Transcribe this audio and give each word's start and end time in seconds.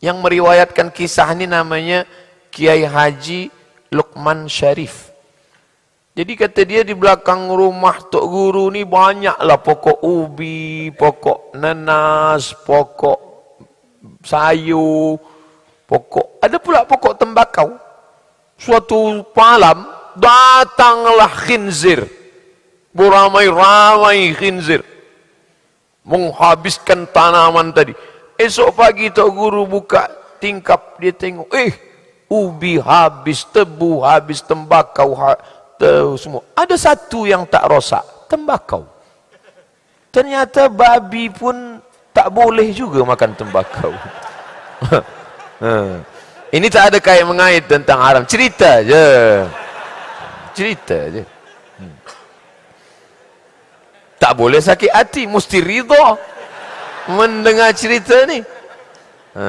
Yang 0.00 0.16
meriwayatkan 0.24 0.88
kisah 0.90 1.28
ini 1.36 1.44
namanya 1.44 2.08
Kiai 2.48 2.88
Haji 2.88 3.52
Luqman 3.92 4.48
Syarif. 4.48 5.12
Jadi 6.16 6.32
kata 6.34 6.60
dia 6.66 6.82
di 6.82 6.96
belakang 6.96 7.52
rumah 7.52 8.02
Tok 8.10 8.26
Guru 8.26 8.66
ni 8.74 8.82
banyaklah 8.82 9.60
pokok 9.62 10.02
ubi, 10.02 10.90
pokok 10.90 11.54
nanas, 11.54 12.50
pokok 12.66 13.30
sayur, 14.24 15.20
pokok. 15.86 16.42
Ada 16.42 16.56
pula 16.58 16.82
pokok 16.88 17.14
tembakau. 17.14 17.76
Suatu 18.60 19.24
malam 19.32 19.86
datanglah 20.18 21.30
khinzir. 21.46 22.04
Beramai-ramai 22.90 24.34
khinzir. 24.34 24.82
Menghabiskan 26.02 27.06
tanaman 27.08 27.70
tadi. 27.70 27.94
Esok 28.40 28.72
pagi 28.72 29.12
Tok 29.12 29.28
Guru 29.36 29.68
buka 29.68 30.08
tingkap 30.40 30.96
dia 30.96 31.12
tengok. 31.12 31.52
Eh, 31.52 31.76
ubi 32.32 32.80
habis, 32.80 33.44
tebu 33.44 34.00
habis, 34.00 34.40
tembakau 34.40 35.12
ha 35.12 35.36
semua. 36.16 36.40
Ada 36.56 36.76
satu 36.76 37.28
yang 37.28 37.44
tak 37.44 37.68
rosak, 37.68 38.00
tembakau. 38.32 38.88
Ternyata 40.08 40.72
babi 40.72 41.28
pun 41.28 41.84
tak 42.16 42.32
boleh 42.32 42.72
juga 42.72 43.04
makan 43.04 43.30
tembakau. 43.36 43.92
Ha. 45.60 46.00
Ini 46.56 46.72
tak 46.72 46.88
ada 46.88 46.98
kait 47.04 47.20
mengait 47.20 47.60
tentang 47.68 48.00
haram. 48.00 48.24
Cerita 48.24 48.80
je. 48.80 49.44
Cerita 50.56 50.96
je. 51.12 51.20
Hmm. 51.76 51.92
Tak 54.16 54.32
boleh 54.40 54.56
sakit 54.56 54.88
hati, 54.88 55.28
mesti 55.28 55.60
ridha 55.60 56.16
mendengar 57.08 57.72
cerita 57.72 58.26
ni. 58.28 58.44
Ha. 59.32 59.48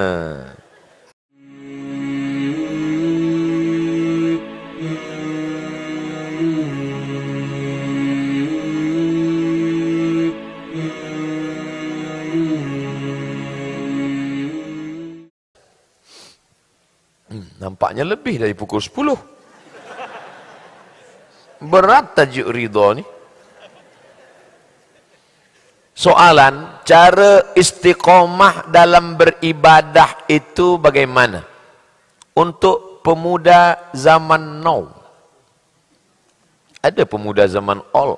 Hmm, 17.32 17.48
nampaknya 17.64 18.04
lebih 18.04 18.44
dari 18.44 18.52
pukul 18.52 18.84
10. 18.84 19.16
Berat 21.64 22.12
tajuk 22.16 22.52
ridha 22.52 22.92
ni. 23.00 23.04
Soalan, 26.02 26.82
cara 26.82 27.54
istiqomah 27.54 28.74
dalam 28.74 29.14
beribadah 29.14 30.26
itu 30.26 30.82
bagaimana? 30.82 31.46
Untuk 32.34 33.06
pemuda 33.06 33.78
zaman 33.94 34.66
now. 34.66 34.90
Ada 36.82 37.06
pemuda 37.06 37.46
zaman 37.46 37.86
all. 37.94 38.18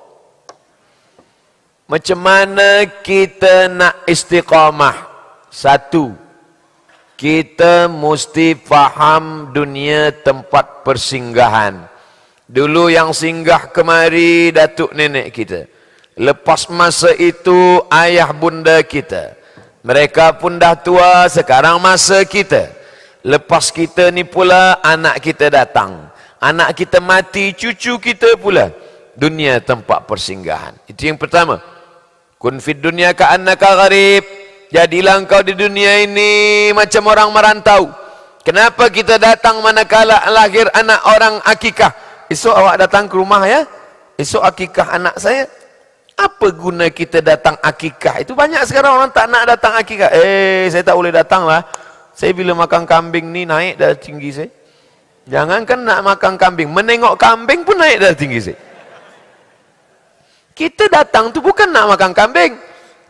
Macam 1.84 2.24
mana 2.24 2.88
kita 3.04 3.68
nak 3.68 4.08
istiqomah? 4.08 5.12
Satu, 5.52 6.16
kita 7.20 7.92
mesti 7.92 8.56
faham 8.56 9.52
dunia 9.52 10.08
tempat 10.24 10.88
persinggahan. 10.88 11.84
Dulu 12.48 12.88
yang 12.88 13.12
singgah 13.12 13.68
kemari 13.68 14.56
datuk 14.56 14.96
nenek 14.96 15.36
kita. 15.36 15.68
Lepas 16.14 16.70
masa 16.70 17.10
itu 17.18 17.82
ayah 17.90 18.30
bunda 18.30 18.78
kita. 18.86 19.34
Mereka 19.82 20.38
pun 20.38 20.56
dah 20.56 20.78
tua, 20.78 21.26
sekarang 21.26 21.82
masa 21.82 22.22
kita. 22.22 22.70
Lepas 23.26 23.74
kita 23.74 24.14
ni 24.14 24.22
pula 24.22 24.78
anak 24.78 25.18
kita 25.18 25.50
datang. 25.50 26.06
Anak 26.38 26.78
kita 26.78 27.02
mati, 27.02 27.50
cucu 27.52 27.98
kita 27.98 28.38
pula. 28.38 28.70
Dunia 29.18 29.58
tempat 29.58 30.06
persinggahan. 30.06 30.78
Itu 30.86 31.10
yang 31.10 31.18
pertama. 31.18 31.58
Kun 32.38 32.62
fid 32.62 32.78
dunia 32.78 33.10
ka'annaka 33.10 33.74
gharib. 33.84 34.24
Jadilah 34.70 35.18
engkau 35.18 35.42
di 35.42 35.54
dunia 35.54 36.02
ini 36.04 36.70
macam 36.76 37.10
orang 37.10 37.30
merantau. 37.34 37.90
Kenapa 38.44 38.92
kita 38.92 39.16
datang 39.16 39.58
manakala 39.64 40.20
lahir 40.28 40.68
anak 40.76 41.00
orang 41.08 41.34
akikah? 41.48 41.90
Esok 42.28 42.54
awak 42.54 42.76
datang 42.86 43.08
ke 43.08 43.14
rumah 43.16 43.42
ya. 43.48 43.64
Esok 44.20 44.44
akikah 44.44 44.94
anak 44.94 45.16
saya. 45.16 45.48
Apa 46.14 46.54
guna 46.54 46.86
kita 46.94 47.18
datang 47.18 47.58
akikah? 47.58 48.22
Itu 48.22 48.38
banyak 48.38 48.62
sekarang 48.70 49.02
orang 49.02 49.10
tak 49.10 49.26
nak 49.26 49.50
datang 49.50 49.74
akikah. 49.74 50.14
Eh, 50.14 50.70
saya 50.70 50.86
tak 50.86 50.94
boleh 50.94 51.10
datang 51.10 51.42
lah. 51.42 51.66
Saya 52.14 52.30
bila 52.30 52.54
makan 52.54 52.86
kambing 52.86 53.34
ni 53.34 53.42
naik 53.42 53.74
dah 53.74 53.90
tinggi 53.98 54.30
saya. 54.30 54.50
Jangankan 55.26 55.82
nak 55.82 56.00
makan 56.06 56.38
kambing. 56.38 56.70
Menengok 56.70 57.18
kambing 57.18 57.66
pun 57.66 57.74
naik 57.74 57.98
dah 57.98 58.14
tinggi 58.14 58.38
saya. 58.38 58.58
Kita 60.54 60.86
datang 60.86 61.34
tu 61.34 61.42
bukan 61.42 61.66
nak 61.66 61.98
makan 61.98 62.14
kambing. 62.14 62.54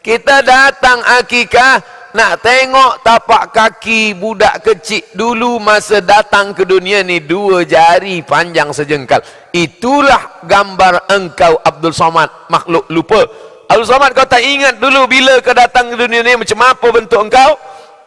Kita 0.00 0.40
datang 0.40 1.04
akikah 1.04 1.84
nak 2.16 2.40
tengok 2.40 3.04
tapak 3.04 3.52
kaki 3.52 4.16
budak 4.16 4.64
kecil 4.64 5.04
dulu 5.12 5.60
masa 5.60 6.00
datang 6.00 6.56
ke 6.56 6.64
dunia 6.64 7.04
ni 7.04 7.20
dua 7.20 7.68
jari 7.68 8.24
panjang 8.24 8.72
sejengkal. 8.72 9.20
Itulah 9.54 10.42
gambar 10.42 11.06
engkau 11.14 11.62
Abdul 11.62 11.94
Somad 11.94 12.26
makhluk 12.50 12.90
lupa. 12.90 13.22
Abdul 13.70 13.86
Somad 13.86 14.10
kau 14.10 14.26
tak 14.26 14.42
ingat 14.42 14.82
dulu 14.82 15.06
bila 15.06 15.38
kau 15.46 15.54
datang 15.54 15.94
ke 15.94 15.94
dunia 15.94 16.26
ni 16.26 16.34
macam 16.34 16.58
apa 16.66 16.86
bentuk 16.90 17.22
engkau? 17.22 17.54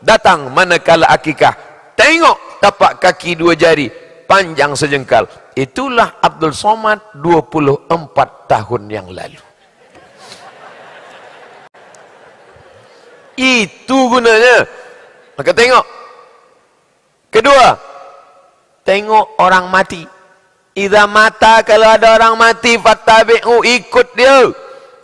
Datang 0.04 0.52
manakala 0.52 1.08
akikah. 1.08 1.56
Tengok 1.96 2.60
tapak 2.60 3.00
kaki 3.00 3.40
dua 3.40 3.56
jari 3.56 3.88
panjang 4.28 4.76
sejengkal. 4.76 5.24
Itulah 5.56 6.20
Abdul 6.20 6.52
Somad 6.52 7.16
24 7.16 8.52
tahun 8.52 8.82
yang 8.92 9.08
lalu. 9.08 9.40
Itu 13.40 14.12
gunanya. 14.12 14.68
Maka 15.40 15.56
tengok. 15.56 15.86
Kedua, 17.32 17.68
tengok 18.84 19.40
orang 19.40 19.72
mati. 19.72 20.17
Iza 20.78 21.10
mata 21.10 21.66
kalau 21.66 21.90
ada 21.90 22.14
orang 22.14 22.38
mati 22.38 22.78
fattabi'u 22.78 23.66
ikut 23.66 24.14
dia. 24.14 24.46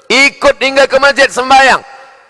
Ikut 0.06 0.62
hingga 0.62 0.86
ke 0.86 1.02
masjid 1.02 1.26
sembahyang. 1.34 1.82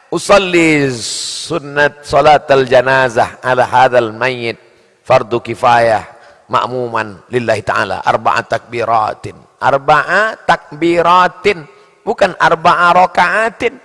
Usalli 0.08 0.88
sunnat 0.96 2.08
salat 2.08 2.48
al-janazah 2.48 3.44
ala 3.44 3.68
hadzal 3.68 4.16
mayyit 4.16 4.56
fardu 5.04 5.44
kifayah 5.44 6.08
ma'muman 6.48 7.20
lillahi 7.28 7.68
ta'ala 7.68 8.00
arba'a 8.08 8.48
takbiratin. 8.48 9.36
Arba'a 9.60 10.40
takbiratin 10.48 11.68
bukan 12.08 12.40
arba'a 12.40 12.96
raka'atin. 12.96 13.76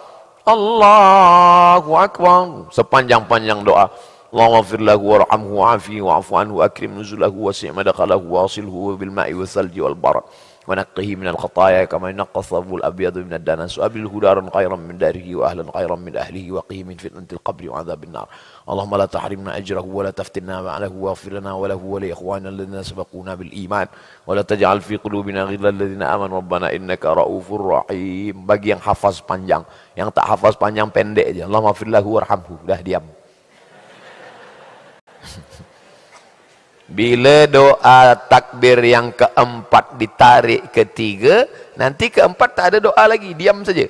Allahu 0.47 1.91
Akbar. 1.99 2.71
Sepanjang-panjang 2.71 3.66
doa. 3.66 3.91
Allahumma 4.31 4.62
fir 4.62 4.78
lahu 4.78 5.19
warhamhu 5.19 5.59
wa'afi 5.59 5.99
wa'afu 5.99 6.32
anhu 6.38 6.62
akrim 6.62 6.94
nuzulahu 6.94 7.50
wasi' 7.50 7.75
madakhalahu 7.75 8.22
wasilhu 8.31 8.94
bil 8.94 9.11
ma'i 9.11 9.34
wal 9.34 9.50
salji 9.50 9.82
wal 9.82 9.99
barad. 9.99 10.22
ونقه 10.69 11.17
من 11.17 11.29
الخطايا 11.29 11.85
كما 11.85 12.11
ينقى 12.11 12.41
الثوب 12.41 12.75
الأبيض 12.75 13.19
من 13.19 13.35
الدنس 13.35 13.79
وابله 13.79 14.20
دارا 14.20 14.50
خيرا 14.55 14.76
من 14.76 14.99
داره 14.99 15.35
وأهلا 15.35 15.64
خيرا 15.75 15.97
من 15.97 16.17
أهله 16.17 16.53
وقه 16.53 16.85
من 16.85 16.97
فتنه 16.97 17.26
القبر 17.32 17.70
وعذاب 17.70 18.05
النار. 18.05 18.29
اللهم 18.69 18.97
لا 18.97 19.06
تحرمنا 19.06 19.56
أجره 19.56 19.87
ولا 19.87 20.11
تفتنا 20.11 20.62
بعده 20.62 20.93
واغفر 20.94 21.32
لنا 21.32 21.53
وله 21.53 21.81
ولإخواننا 21.85 22.49
الذين 22.49 22.82
سبقونا 22.82 23.35
بالإيمان 23.35 23.87
ولا 24.26 24.43
تجعل 24.43 24.81
في 24.81 24.97
قلوبنا 24.97 25.43
غلا 25.44 25.69
الذين 25.69 26.03
آمنوا. 26.03 26.37
ربنا 26.37 26.76
إنك 26.76 27.03
رؤوف 27.06 27.53
رحيم. 27.53 28.47
bagi 28.47 28.75
yang 28.75 28.82
hafaz 28.82 29.19
panjang. 29.23 29.62
Yang 29.99 30.11
tak 30.14 30.26
hafaz 30.31 30.55
panjang 30.55 30.88
pendek 30.91 31.35
aja 31.35 31.47
Allahumma 31.47 31.75
firlahu 31.75 32.19
warhamhu. 32.19 32.55
Dah 32.67 32.81
diam. 32.81 33.22
Bila 36.93 37.49
doa 37.49 38.12
takbir 38.29 38.77
yang 38.85 39.17
keempat 39.17 39.97
ditarik 39.97 40.69
ketiga, 40.69 41.49
nanti 41.73 42.12
keempat 42.12 42.53
tak 42.53 42.77
ada 42.77 42.93
doa 42.93 43.09
lagi, 43.09 43.33
diam 43.33 43.65
saja. 43.65 43.89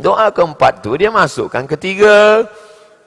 Doa 0.00 0.32
keempat 0.32 0.80
tu 0.80 0.96
dia 0.96 1.12
masukkan 1.12 1.68
ketiga. 1.68 2.48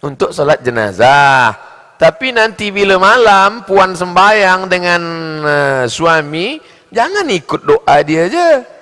Untuk 0.04 0.30
salat 0.30 0.62
jenazah. 0.62 1.56
Tapi 1.98 2.30
nanti 2.30 2.70
bila 2.70 2.94
malam 2.94 3.66
puan 3.66 3.98
sembahyang 3.98 4.70
dengan 4.70 5.02
uh, 5.42 5.82
suami, 5.90 6.62
jangan 6.94 7.26
ikut 7.26 7.66
doa 7.66 7.98
dia 8.06 8.30
je. 8.30 8.77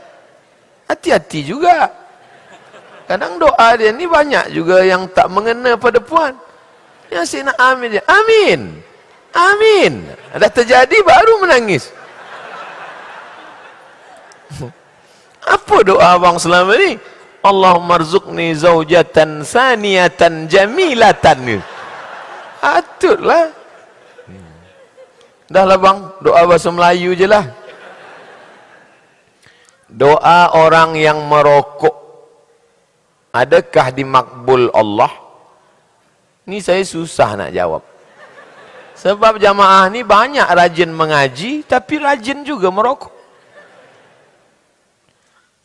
Hati-hati 0.87 1.43
juga. 1.43 1.91
Kadang 3.07 3.39
doa 3.39 3.69
dia 3.79 3.95
ni 3.95 4.07
banyak 4.07 4.51
juga 4.51 4.83
yang 4.83 5.07
tak 5.11 5.31
mengena 5.31 5.79
pada 5.79 6.03
puan. 6.03 6.35
Yang 7.11 7.25
si 7.27 7.39
nak 7.43 7.59
amin 7.59 7.99
dia. 7.99 8.05
Amin. 8.07 8.83
Amin. 9.31 9.93
Dah 10.35 10.51
terjadi 10.51 10.97
baru 11.07 11.47
menangis. 11.47 11.95
Apa 15.47 15.87
doa 15.87 16.19
abang 16.19 16.39
selama 16.43 16.75
ni? 16.75 16.99
Allahumma 17.47 18.03
rzuqni 18.03 18.51
zaujatan 18.59 19.47
saniyatan 19.47 20.51
jamilatan. 20.51 21.63
Atutlah. 22.59 23.55
Dah 25.47 25.63
lah 25.63 25.79
bang, 25.79 25.99
doa 26.27 26.43
bahasa 26.43 26.75
Melayu 26.75 27.15
je 27.15 27.31
lah. 27.31 27.47
Doa 29.87 30.51
orang 30.59 30.99
yang 30.99 31.23
merokok 31.31 31.95
adakah 33.31 33.95
dimakbul 33.95 34.75
Allah? 34.75 35.15
Ni 36.47 36.59
saya 36.59 36.83
susah 36.83 37.39
nak 37.39 37.51
jawab. 37.55 37.83
Sebab 38.97 39.39
jamaah 39.39 39.87
ni 39.93 40.03
banyak 40.03 40.47
rajin 40.47 40.91
mengaji 40.91 41.63
tapi 41.63 42.03
rajin 42.03 42.43
juga 42.43 42.73
merokok. 42.73 43.15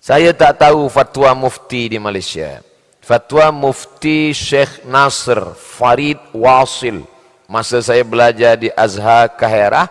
Saya 0.02 0.34
tak 0.34 0.58
tahu 0.62 0.90
fatwa 0.90 1.46
mufti 1.48 1.90
di 1.90 1.98
Malaysia. 2.02 2.62
Fatwa 3.02 3.50
mufti 3.50 4.34
Sheikh 4.34 4.86
Nasr 4.86 5.54
Farid 5.58 6.18
Wasil. 6.34 7.06
Masa 7.46 7.82
saya 7.82 8.02
belajar 8.06 8.58
di 8.58 8.70
Azhar 8.74 9.30
Kahirah. 9.34 9.90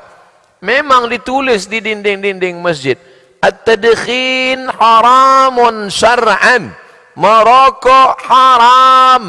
Memang 0.62 1.06
ditulis 1.06 1.67
di 1.71 1.79
dinding-dinding 1.79 2.59
masjid. 2.59 2.99
At-tadkhin 3.41 4.69
haramun 4.69 5.89
syar'an. 5.89 6.77
Merokok 7.17 8.21
haram 8.25 9.25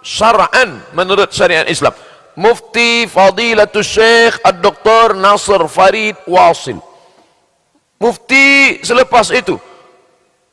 syar'an 0.00 0.82
menurut 0.94 1.34
syariat 1.34 1.66
Islam. 1.66 1.92
Mufti 2.36 3.08
Fadilatul 3.08 3.82
Syekh 3.82 4.38
Ad-Doktor 4.44 5.18
Nasr 5.18 5.66
Farid 5.66 6.14
Wasil. 6.28 6.78
Mufti 7.96 8.78
selepas 8.84 9.32
itu 9.32 9.56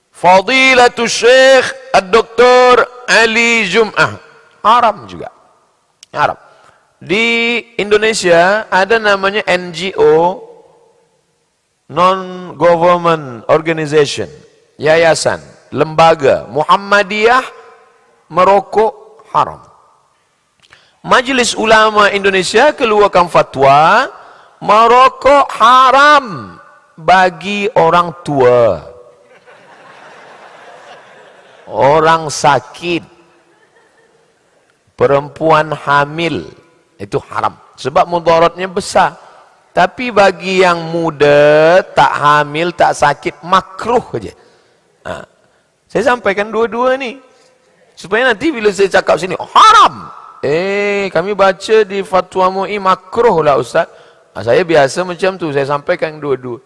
Fadilatul 0.09 1.12
Syekh 1.12 1.69
Ad-Doktor 1.92 3.06
Ali 3.06 3.68
Jum'ah. 3.68 4.18
Haram 4.63 5.06
juga. 5.06 5.27
Haram. 6.16 6.39
Di 7.04 7.59
Indonesia 7.75 8.63
ada 8.71 8.95
namanya 8.95 9.44
NGO 9.44 10.52
non-government 11.91 13.44
organization, 13.51 14.30
yayasan, 14.80 15.39
lembaga, 15.74 16.47
Muhammadiyah 16.47 17.44
merokok 18.31 19.25
haram. 19.33 19.62
Majlis 21.03 21.51
Ulama 21.59 22.07
Indonesia 22.15 22.71
keluarkan 22.71 23.27
fatwa 23.27 24.07
merokok 24.63 25.51
haram 25.51 26.56
bagi 26.95 27.68
orang 27.75 28.15
tua. 28.24 28.89
Orang 31.68 32.27
sakit, 32.31 33.03
perempuan 34.95 35.74
hamil 35.74 36.47
itu 36.95 37.18
haram 37.27 37.59
sebab 37.75 38.07
mudaratnya 38.07 38.69
besar. 38.71 39.19
Tapi 39.73 40.13
bagi 40.13 40.61
yang 40.61 40.93
muda, 40.93 41.81
tak 41.97 42.13
hamil, 42.21 42.77
tak 42.77 42.93
sakit, 42.93 43.41
makruh 43.41 44.05
saja. 44.13 44.33
Ha. 45.01 45.25
Saya 45.89 46.13
sampaikan 46.13 46.53
dua-dua 46.53 46.93
ni. 46.93 47.17
Supaya 47.97 48.29
nanti 48.29 48.53
bila 48.53 48.69
saya 48.69 48.93
cakap 48.93 49.17
sini, 49.17 49.33
haram. 49.33 50.13
Eh, 50.45 51.09
kami 51.09 51.33
baca 51.33 51.81
di 51.81 52.05
fatwa 52.05 52.53
mu'i 52.53 52.77
makruh 52.77 53.41
lah 53.41 53.57
Ustaz. 53.57 53.89
Ha, 54.37 54.45
saya 54.45 54.61
biasa 54.61 55.01
macam 55.09 55.41
tu, 55.41 55.49
saya 55.49 55.65
sampaikan 55.65 56.21
dua-dua. 56.21 56.61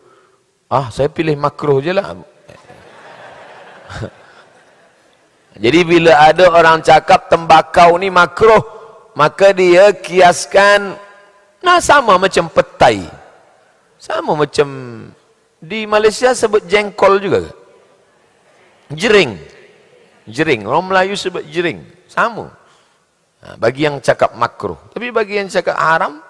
Ah, 0.67 0.91
saya 0.91 1.07
pilih 1.07 1.39
makruh 1.39 1.79
je 1.79 1.95
lah. 1.95 2.11
Jadi 5.63 5.79
bila 5.87 6.11
ada 6.27 6.51
orang 6.51 6.83
cakap 6.83 7.31
tembakau 7.31 7.95
ni 7.95 8.11
makruh, 8.11 8.59
maka 9.15 9.55
dia 9.55 9.95
kiaskan 9.95 11.06
Nah 11.67 11.83
sama 11.83 12.15
macam 12.15 12.47
petai. 12.47 13.03
Sama 13.99 14.39
macam 14.39 14.67
di 15.59 15.83
Malaysia 15.83 16.31
sebut 16.31 16.63
jengkol 16.63 17.19
juga. 17.19 17.51
Jering. 18.87 19.35
Jering. 20.23 20.63
Orang 20.63 20.87
Melayu 20.87 21.19
sebut 21.19 21.43
jering. 21.51 21.83
Sama. 22.07 22.55
Nah, 23.43 23.59
bagi 23.59 23.83
yang 23.83 23.99
cakap 23.99 24.31
makruh. 24.39 24.79
Tapi 24.95 25.11
bagi 25.11 25.43
yang 25.43 25.51
cakap 25.51 25.75
haram, 25.75 26.23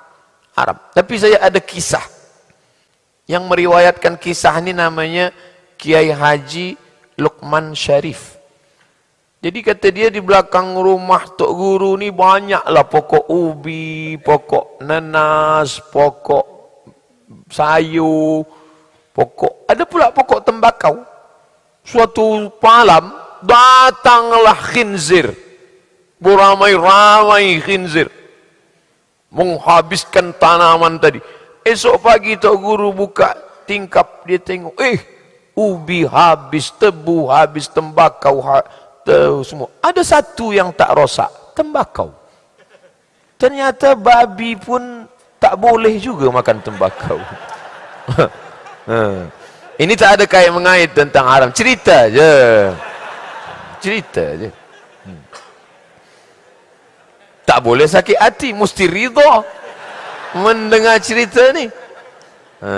haram. 0.57 0.77
Tapi 0.97 1.13
saya 1.21 1.37
ada 1.37 1.61
kisah. 1.61 2.01
Yang 3.29 3.43
meriwayatkan 3.45 4.17
kisah 4.17 4.57
ini 4.57 4.73
namanya 4.73 5.29
Kiai 5.77 6.09
Haji 6.09 6.73
Luqman 7.21 7.77
Sharif. 7.77 8.36
Jadi 9.47 9.63
kata 9.63 9.87
dia 9.95 10.11
di 10.11 10.19
belakang 10.19 10.75
rumah 10.75 11.23
Tok 11.23 11.55
Guru 11.55 11.95
ni 11.95 12.11
banyaklah 12.11 12.83
pokok 12.83 13.31
ubi, 13.31 14.19
pokok 14.19 14.83
nanas, 14.83 15.79
pokok 15.87 16.43
sayur, 17.47 18.43
pokok 19.15 19.63
ada 19.71 19.87
pula 19.87 20.11
pokok 20.11 20.43
tembakau. 20.43 20.99
Suatu 21.79 22.51
malam 22.59 23.07
datanglah 23.39 24.59
khinzir. 24.75 25.31
Beramai-ramai 26.19 27.63
khinzir. 27.63 28.11
Menghabiskan 29.31 30.35
tanaman 30.35 30.99
tadi. 30.99 31.23
Esok 31.63 32.03
pagi 32.03 32.35
Tok 32.35 32.51
Guru 32.59 32.91
buka 32.91 33.31
tingkap 33.63 34.27
dia 34.27 34.43
tengok, 34.43 34.75
eh 34.83 34.99
ubi 35.55 36.03
habis, 36.03 36.67
tebu 36.75 37.31
habis, 37.31 37.71
tembakau 37.71 38.43
habis 38.43 38.86
tahu 39.07 39.39
semua. 39.47 39.71
Ada 39.79 40.03
satu 40.03 40.51
yang 40.51 40.75
tak 40.75 40.91
rosak, 40.91 41.31
tembakau. 41.55 42.11
Ternyata 43.39 43.95
babi 43.95 44.59
pun 44.59 45.07
tak 45.39 45.55
boleh 45.55 45.95
juga 45.95 46.27
makan 46.27 46.57
tembakau. 46.59 47.19
Ha. 48.87 49.27
Ini 49.75 49.93
tak 49.99 50.15
ada 50.15 50.23
kait 50.23 50.47
mengait 50.47 50.87
tentang 50.95 51.27
haram. 51.27 51.51
Cerita 51.51 52.07
je. 52.07 52.31
Cerita 53.83 54.23
je. 54.31 54.47
Hmm. 55.03 55.19
Tak 57.43 57.59
boleh 57.59 57.83
sakit 57.83 58.15
hati, 58.15 58.55
mesti 58.55 58.87
ridha 58.87 59.43
mendengar 60.39 61.03
cerita 61.03 61.51
ni. 61.51 61.67
Ha. 62.63 62.73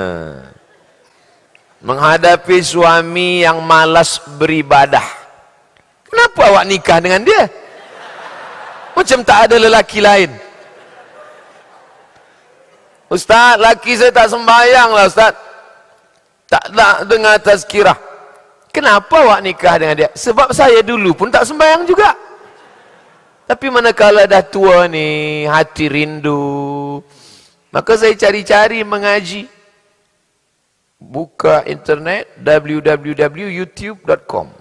Menghadapi 1.85 2.57
suami 2.57 3.45
yang 3.45 3.61
malas 3.61 4.17
beribadah. 4.41 5.18
Kenapa 6.09 6.41
awak 6.49 6.65
nikah 6.65 6.97
dengan 6.97 7.21
dia? 7.21 7.45
Macam 8.97 9.21
tak 9.23 9.47
ada 9.47 9.55
lelaki 9.61 10.01
lain. 10.01 10.33
Ustaz, 13.09 13.57
laki 13.57 13.97
saya 13.97 14.13
tak 14.13 14.29
sembahyang 14.29 14.93
lah 14.93 15.05
Ustaz. 15.09 15.33
Tak 16.49 16.73
nak 16.73 17.05
dengar 17.05 17.37
tazkirah. 17.41 17.97
Kenapa 18.69 19.17
awak 19.21 19.41
nikah 19.45 19.77
dengan 19.81 19.95
dia? 19.97 20.09
Sebab 20.13 20.53
saya 20.53 20.81
dulu 20.85 21.13
pun 21.17 21.33
tak 21.33 21.45
sembahyang 21.45 21.85
juga. 21.89 22.13
Tapi 23.49 23.65
manakala 23.73 24.29
dah 24.29 24.45
tua 24.45 24.85
ni, 24.85 25.41
hati 25.49 25.89
rindu. 25.89 27.01
Maka 27.73 27.97
saya 27.97 28.13
cari-cari 28.13 28.85
mengaji. 28.85 29.49
Buka 30.99 31.63
internet 31.65 32.27
www.youtube.com 32.43 34.58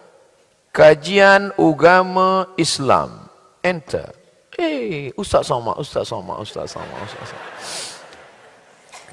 Kajian 0.79 1.51
Ugama 1.59 2.55
Islam. 2.55 3.27
Enter. 3.67 4.15
Eh, 4.55 5.11
Ustaz 5.19 5.51
Sama, 5.51 5.75
Ustaz 5.75 6.07
Sama, 6.07 6.39
Ustaz 6.39 6.71
Sama, 6.71 6.95
Ustaz 7.03 7.35
Sama. 7.35 7.47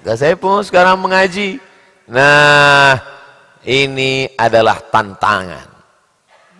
Dan 0.05 0.13
saya 0.13 0.37
pun 0.37 0.61
sekarang 0.61 1.01
mengaji. 1.01 1.57
Nah, 2.05 3.01
ini 3.65 4.29
adalah 4.37 4.77
tantangan. 4.77 5.65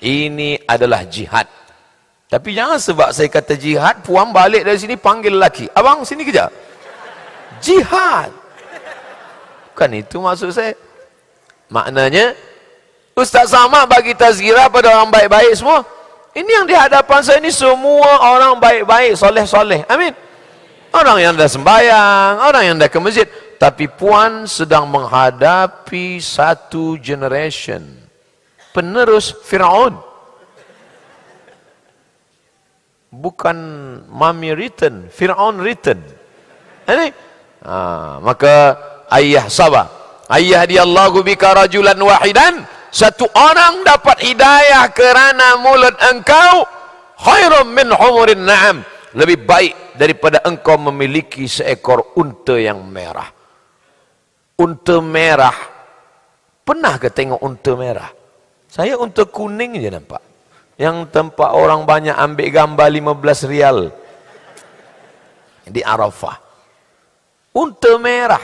Ini 0.02 0.66
adalah 0.66 1.06
jihad. 1.06 1.46
Tapi 2.26 2.58
jangan 2.58 2.82
sebab 2.82 3.14
saya 3.14 3.30
kata 3.30 3.54
jihad, 3.54 4.02
puan 4.02 4.34
balik 4.34 4.66
dari 4.66 4.82
sini 4.82 4.98
panggil 4.98 5.38
lelaki. 5.38 5.70
Abang, 5.78 6.02
sini 6.02 6.26
kejap. 6.26 6.50
Jihad. 7.62 8.34
Bukan 9.70 10.02
itu 10.02 10.18
maksud 10.18 10.50
saya. 10.50 10.74
Maknanya, 11.70 12.34
Ustaz 13.16 13.56
sama 13.56 13.88
bagi 13.88 14.12
tazkirah 14.12 14.68
pada 14.68 14.92
orang 14.92 15.08
baik-baik 15.08 15.56
semua. 15.56 15.88
Ini 16.36 16.52
yang 16.52 16.68
di 16.68 16.76
hadapan 16.76 17.24
saya 17.24 17.40
ini 17.40 17.48
semua 17.48 18.20
orang 18.28 18.60
baik-baik, 18.60 19.16
soleh-soleh. 19.16 19.88
Amin. 19.88 20.12
Orang 20.92 21.24
yang 21.24 21.32
dah 21.32 21.48
sembahyang, 21.48 22.44
orang 22.44 22.64
yang 22.68 22.76
dah 22.76 22.92
ke 22.92 23.00
masjid. 23.00 23.24
Tapi 23.56 23.88
puan 23.88 24.44
sedang 24.52 24.84
menghadapi 24.92 26.20
satu 26.20 27.00
generation. 27.00 27.88
Penerus 28.76 29.32
Fir'aun. 29.48 29.96
Bukan 33.16 33.58
mami 34.12 34.52
written, 34.52 35.08
Fir'aun 35.08 35.64
written. 35.64 36.04
Ini. 36.84 37.08
Ha, 37.64 38.20
maka 38.20 38.76
ayah 39.16 39.48
sabar. 39.48 39.88
Ayah 40.28 40.68
dia 40.68 40.84
Allah 40.84 41.16
bika 41.16 41.56
rajulan 41.64 41.96
wahidan. 41.96 42.75
Satu 42.96 43.28
orang 43.36 43.84
dapat 43.84 44.24
hidayah 44.24 44.88
kerana 44.96 45.60
mulut 45.60 46.00
engkau. 46.00 46.64
Khairum 47.20 47.68
min 47.76 47.92
humurin 47.92 48.48
na'am. 48.48 48.78
Lebih 49.12 49.44
baik 49.44 49.74
daripada 50.00 50.40
engkau 50.48 50.80
memiliki 50.80 51.44
seekor 51.48 52.16
unta 52.16 52.56
yang 52.56 52.80
merah 52.88 53.36
unta 54.60 55.04
merah. 55.04 55.56
Pernah 56.66 56.98
ke 56.98 57.14
tengok 57.14 57.40
unta 57.46 57.72
merah? 57.78 58.10
Saya 58.72 58.98
unta 58.98 59.24
kuning 59.28 59.78
je 59.78 59.90
nampak. 59.92 60.24
Yang 60.76 61.08
tempat 61.14 61.56
orang 61.56 61.88
banyak 61.88 62.16
ambil 62.16 62.48
gambar 62.52 62.88
15 62.90 63.52
rial. 63.52 63.80
Di 65.70 65.82
Arafah. 65.86 66.42
Unta 67.56 67.96
merah. 68.02 68.42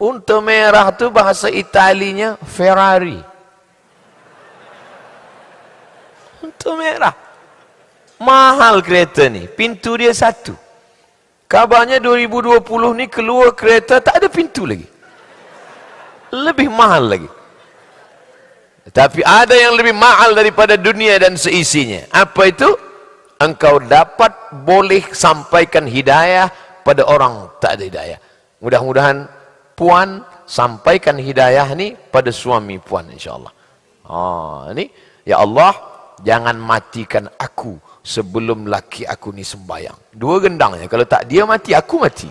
Unta 0.00 0.38
merah 0.40 0.90
tu 0.94 1.10
bahasa 1.10 1.50
Italinya 1.50 2.38
Ferrari. 2.40 3.31
Unta 6.62 6.78
merah. 6.78 7.14
Mahal 8.22 8.86
kereta 8.86 9.26
ni. 9.26 9.50
Pintu 9.50 9.98
dia 9.98 10.14
satu. 10.14 10.54
Kabarnya 11.50 11.98
2020 11.98 12.62
ni 12.96 13.06
keluar 13.10 13.52
kereta 13.52 14.00
tak 14.00 14.22
ada 14.22 14.28
pintu 14.30 14.64
lagi 14.64 14.92
lebih 16.32 16.72
mahal 16.72 17.12
lagi. 17.12 17.30
Tapi 18.88 19.22
ada 19.22 19.54
yang 19.54 19.78
lebih 19.78 19.94
mahal 19.94 20.34
daripada 20.34 20.74
dunia 20.74 21.20
dan 21.20 21.38
seisinya. 21.38 22.08
Apa 22.10 22.50
itu? 22.50 22.66
Engkau 23.38 23.78
dapat 23.78 24.32
boleh 24.64 25.06
sampaikan 25.12 25.86
hidayah 25.86 26.50
pada 26.82 27.06
orang 27.06 27.52
tak 27.62 27.78
ada 27.78 27.84
hidayah. 27.86 28.18
Mudah-mudahan 28.58 29.26
puan 29.78 30.22
sampaikan 30.46 31.18
hidayah 31.18 31.68
ni 31.78 31.94
pada 31.94 32.30
suami 32.34 32.78
puan 32.82 33.06
insyaAllah. 33.10 33.52
Ah, 34.06 34.70
ini 34.74 34.90
ya 35.26 35.42
Allah 35.42 35.74
jangan 36.22 36.56
matikan 36.56 37.26
aku 37.36 37.76
sebelum 38.02 38.66
laki 38.66 39.06
aku 39.06 39.30
ni 39.34 39.46
sembayang. 39.46 40.14
Dua 40.14 40.42
gendangnya. 40.42 40.86
Kalau 40.90 41.06
tak 41.06 41.30
dia 41.30 41.46
mati, 41.46 41.74
aku 41.74 42.02
mati. 42.02 42.30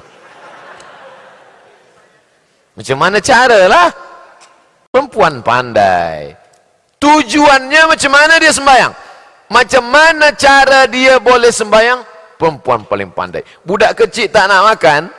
Macam 2.72 2.98
mana 2.98 3.20
cara 3.20 3.68
lah? 3.68 3.88
Perempuan 4.92 5.44
pandai. 5.44 6.36
Tujuannya 7.00 7.82
macam 7.90 8.12
mana 8.12 8.38
dia 8.40 8.52
sembahyang? 8.52 8.94
Macam 9.52 9.84
mana 9.84 10.32
cara 10.32 10.88
dia 10.88 11.20
boleh 11.20 11.52
sembahyang? 11.52 12.00
Perempuan 12.40 12.88
paling 12.88 13.12
pandai. 13.12 13.44
Budak 13.64 14.00
kecil 14.00 14.32
tak 14.32 14.48
nak 14.48 14.66
makan. 14.76 15.12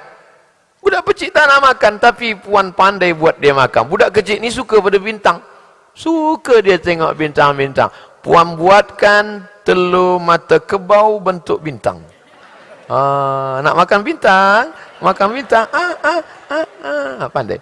Budak 0.83 1.07
kecil 1.13 1.31
tak 1.31 1.47
nak 1.47 1.61
makan. 1.63 2.01
Tapi 2.01 2.35
puan 2.35 2.75
pandai 2.75 3.13
buat 3.15 3.39
dia 3.39 3.55
makan. 3.55 3.87
Budak 3.87 4.11
kecil 4.11 4.41
ni 4.41 4.49
suka 4.49 4.81
pada 4.81 4.99
bintang. 4.99 5.39
Suka 5.93 6.65
dia 6.65 6.81
tengok 6.81 7.13
bintang-bintang. 7.15 7.93
Puan 8.23 8.55
buatkan 8.55 9.51
telur 9.67 10.23
mata 10.23 10.63
kebau 10.63 11.19
bentuk 11.19 11.59
bintang. 11.59 11.99
Ah, 12.87 13.59
nak 13.67 13.75
makan 13.83 14.01
bintang? 14.07 14.71
Makan 15.03 15.29
bintang? 15.35 15.67
Ah, 15.75 15.95
ah, 15.99 16.21
ah, 16.47 16.67
ah. 16.87 17.27
Pandai. 17.27 17.59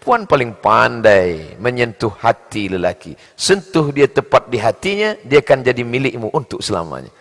Puan 0.00 0.24
paling 0.24 0.56
pandai 0.56 1.52
menyentuh 1.60 2.08
hati 2.16 2.72
lelaki. 2.72 3.12
Sentuh 3.36 3.92
dia 3.92 4.08
tepat 4.08 4.48
di 4.48 4.56
hatinya, 4.56 5.12
dia 5.20 5.44
akan 5.44 5.60
jadi 5.60 5.82
milikmu 5.84 6.32
untuk 6.32 6.64
selamanya. 6.64 7.12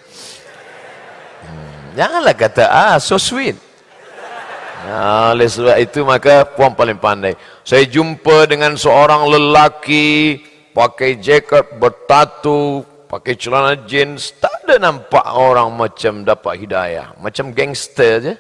Hmm, 1.44 2.00
janganlah 2.00 2.32
kata, 2.32 2.64
ah, 2.72 2.96
so 2.96 3.20
sweet. 3.20 3.60
Nah, 4.88 5.36
oleh 5.36 5.52
sebab 5.52 5.76
itu 5.84 6.00
maka 6.08 6.48
puan 6.48 6.72
paling 6.72 6.96
pandai. 6.96 7.36
Saya 7.68 7.84
jumpa 7.84 8.48
dengan 8.48 8.80
seorang 8.80 9.28
lelaki 9.28 10.40
pakai 10.78 11.18
jaket 11.18 11.82
bertatu, 11.82 12.86
pakai 13.10 13.34
celana 13.34 13.74
jeans, 13.90 14.38
tak 14.38 14.70
ada 14.70 14.78
nampak 14.78 15.26
orang 15.34 15.74
macam 15.74 16.22
dapat 16.22 16.54
hidayah, 16.62 17.18
macam 17.18 17.50
gangster 17.50 18.14
je. 18.22 18.34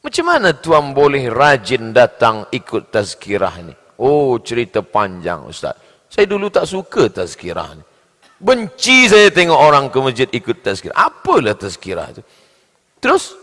Macam 0.00 0.24
mana 0.24 0.56
tuan 0.56 0.96
boleh 0.96 1.28
rajin 1.28 1.92
datang 1.92 2.48
ikut 2.48 2.88
tazkirah 2.88 3.60
ni? 3.60 3.76
Oh, 4.00 4.40
cerita 4.40 4.80
panjang 4.80 5.44
Ustaz. 5.44 5.76
Saya 6.08 6.24
dulu 6.24 6.48
tak 6.48 6.64
suka 6.64 7.12
tazkirah 7.12 7.76
ni. 7.76 7.84
Benci 8.38 9.10
saya 9.10 9.28
tengok 9.28 9.58
orang 9.58 9.92
ke 9.92 9.98
masjid 10.00 10.28
ikut 10.32 10.64
tazkirah. 10.64 10.96
Apalah 10.96 11.58
tazkirah 11.58 12.08
tu? 12.14 12.22
Terus, 13.04 13.36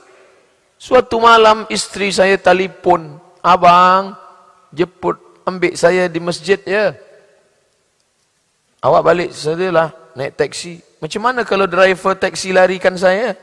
suatu 0.79 1.21
malam 1.21 1.69
isteri 1.69 2.09
saya 2.09 2.39
telefon. 2.41 3.21
Abang, 3.45 4.17
jemput 4.73 5.21
ambil 5.45 5.77
saya 5.77 6.09
di 6.09 6.17
masjid 6.17 6.57
ya. 6.65 6.97
Awak 8.85 9.01
balik 9.01 9.29
sedialah 9.33 9.89
naik 10.13 10.37
taksi. 10.37 10.77
Macam 11.01 11.21
mana 11.25 11.41
kalau 11.41 11.65
driver 11.65 12.13
taksi 12.13 12.53
larikan 12.53 12.93
saya? 12.93 13.33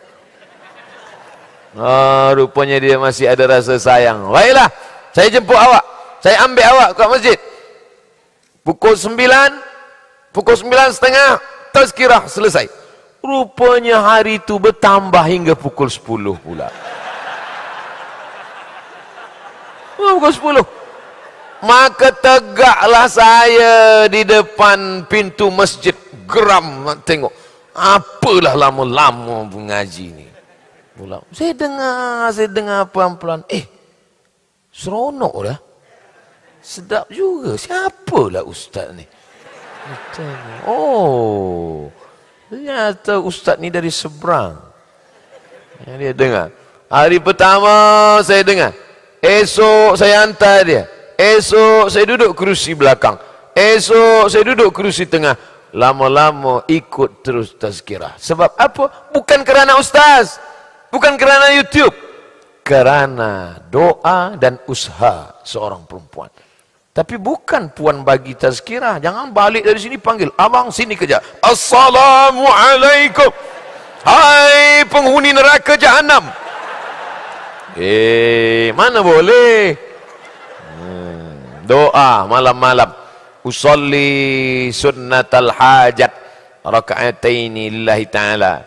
Oh, 1.74 2.30
rupanya 2.38 2.78
dia 2.78 2.94
masih 2.94 3.26
ada 3.26 3.58
rasa 3.58 3.74
sayang. 3.74 4.30
Baiklah, 4.30 4.70
saya 5.10 5.26
jemput 5.34 5.58
awak. 5.58 5.82
Saya 6.22 6.46
ambil 6.46 6.62
awak 6.62 6.90
ke 6.94 7.02
masjid. 7.10 7.38
Pukul 8.62 8.94
sembilan, 8.94 9.50
pukul 10.30 10.54
sembilan 10.54 10.94
setengah, 10.94 11.30
tazkirah 11.74 12.22
selesai. 12.30 12.70
Rupanya 13.18 13.98
hari 13.98 14.38
itu 14.38 14.62
bertambah 14.62 15.26
hingga 15.26 15.58
pukul 15.58 15.90
sepuluh 15.90 16.38
pula. 16.38 16.70
Oh, 20.02 20.18
pukul 20.18 20.34
sepuluh. 20.34 20.81
Maka 21.62 22.10
tegaklah 22.10 23.06
saya 23.06 24.06
di 24.10 24.26
depan 24.26 25.06
pintu 25.06 25.46
masjid. 25.48 25.94
Geram 26.26 26.90
tengok. 27.06 27.30
Apalah 27.72 28.58
lama-lama 28.58 29.46
mengaji 29.48 30.12
ni 30.12 30.26
pula. 31.02 31.18
Saya 31.34 31.52
dengar, 31.56 32.30
saya 32.30 32.48
dengar 32.48 32.80
pelan-pelan. 32.92 33.42
Eh, 33.50 33.66
seronok 34.70 35.34
dah. 35.42 35.58
Sedap 36.62 37.10
juga. 37.10 37.58
Siapalah 37.58 38.46
ustaz 38.46 38.94
ni? 38.94 39.02
Oh, 40.62 41.90
ternyata 42.46 43.18
ustaz 43.18 43.58
ni 43.58 43.66
dari 43.66 43.90
seberang. 43.90 44.62
Dia 45.82 46.14
dengar. 46.14 46.54
Hari 46.86 47.18
pertama 47.18 47.74
saya 48.22 48.46
dengar. 48.46 48.70
Esok 49.18 49.98
saya 49.98 50.22
hantar 50.22 50.62
dia. 50.62 50.86
Esok 51.16 51.92
saya 51.92 52.04
duduk 52.08 52.32
kerusi 52.36 52.72
belakang. 52.76 53.16
Esok 53.52 54.28
saya 54.32 54.42
duduk 54.46 54.72
kerusi 54.72 55.04
tengah. 55.08 55.36
Lama-lama 55.72 56.68
ikut 56.68 57.24
terus 57.24 57.56
tazkirah. 57.56 58.20
Sebab 58.20 58.60
apa? 58.60 59.08
Bukan 59.12 59.40
kerana 59.40 59.80
ustaz. 59.80 60.36
Bukan 60.92 61.16
kerana 61.16 61.56
YouTube. 61.56 61.96
Kerana 62.60 63.56
doa 63.72 64.36
dan 64.36 64.60
usaha 64.68 65.40
seorang 65.42 65.88
perempuan. 65.88 66.28
Tapi 66.92 67.16
bukan 67.16 67.72
puan 67.72 68.04
bagi 68.04 68.36
tazkirah. 68.36 69.00
Jangan 69.00 69.32
balik 69.32 69.64
dari 69.64 69.80
sini 69.80 69.96
panggil. 69.96 70.28
Abang 70.36 70.68
sini 70.68 70.92
kerja. 70.92 71.24
Assalamualaikum. 71.40 73.32
Hai 74.04 74.84
penghuni 74.92 75.32
neraka 75.32 75.80
jahanam. 75.80 76.28
Eh, 77.80 78.68
mana 78.76 79.00
boleh? 79.00 79.91
Hmm, 80.82 81.62
doa 81.62 82.26
malam-malam. 82.26 82.90
Usalli 83.46 84.70
sunnatal 84.74 85.54
hajat 85.54 86.10
raka'ataini 86.66 87.70
lillahi 87.70 88.06
ta'ala. 88.10 88.66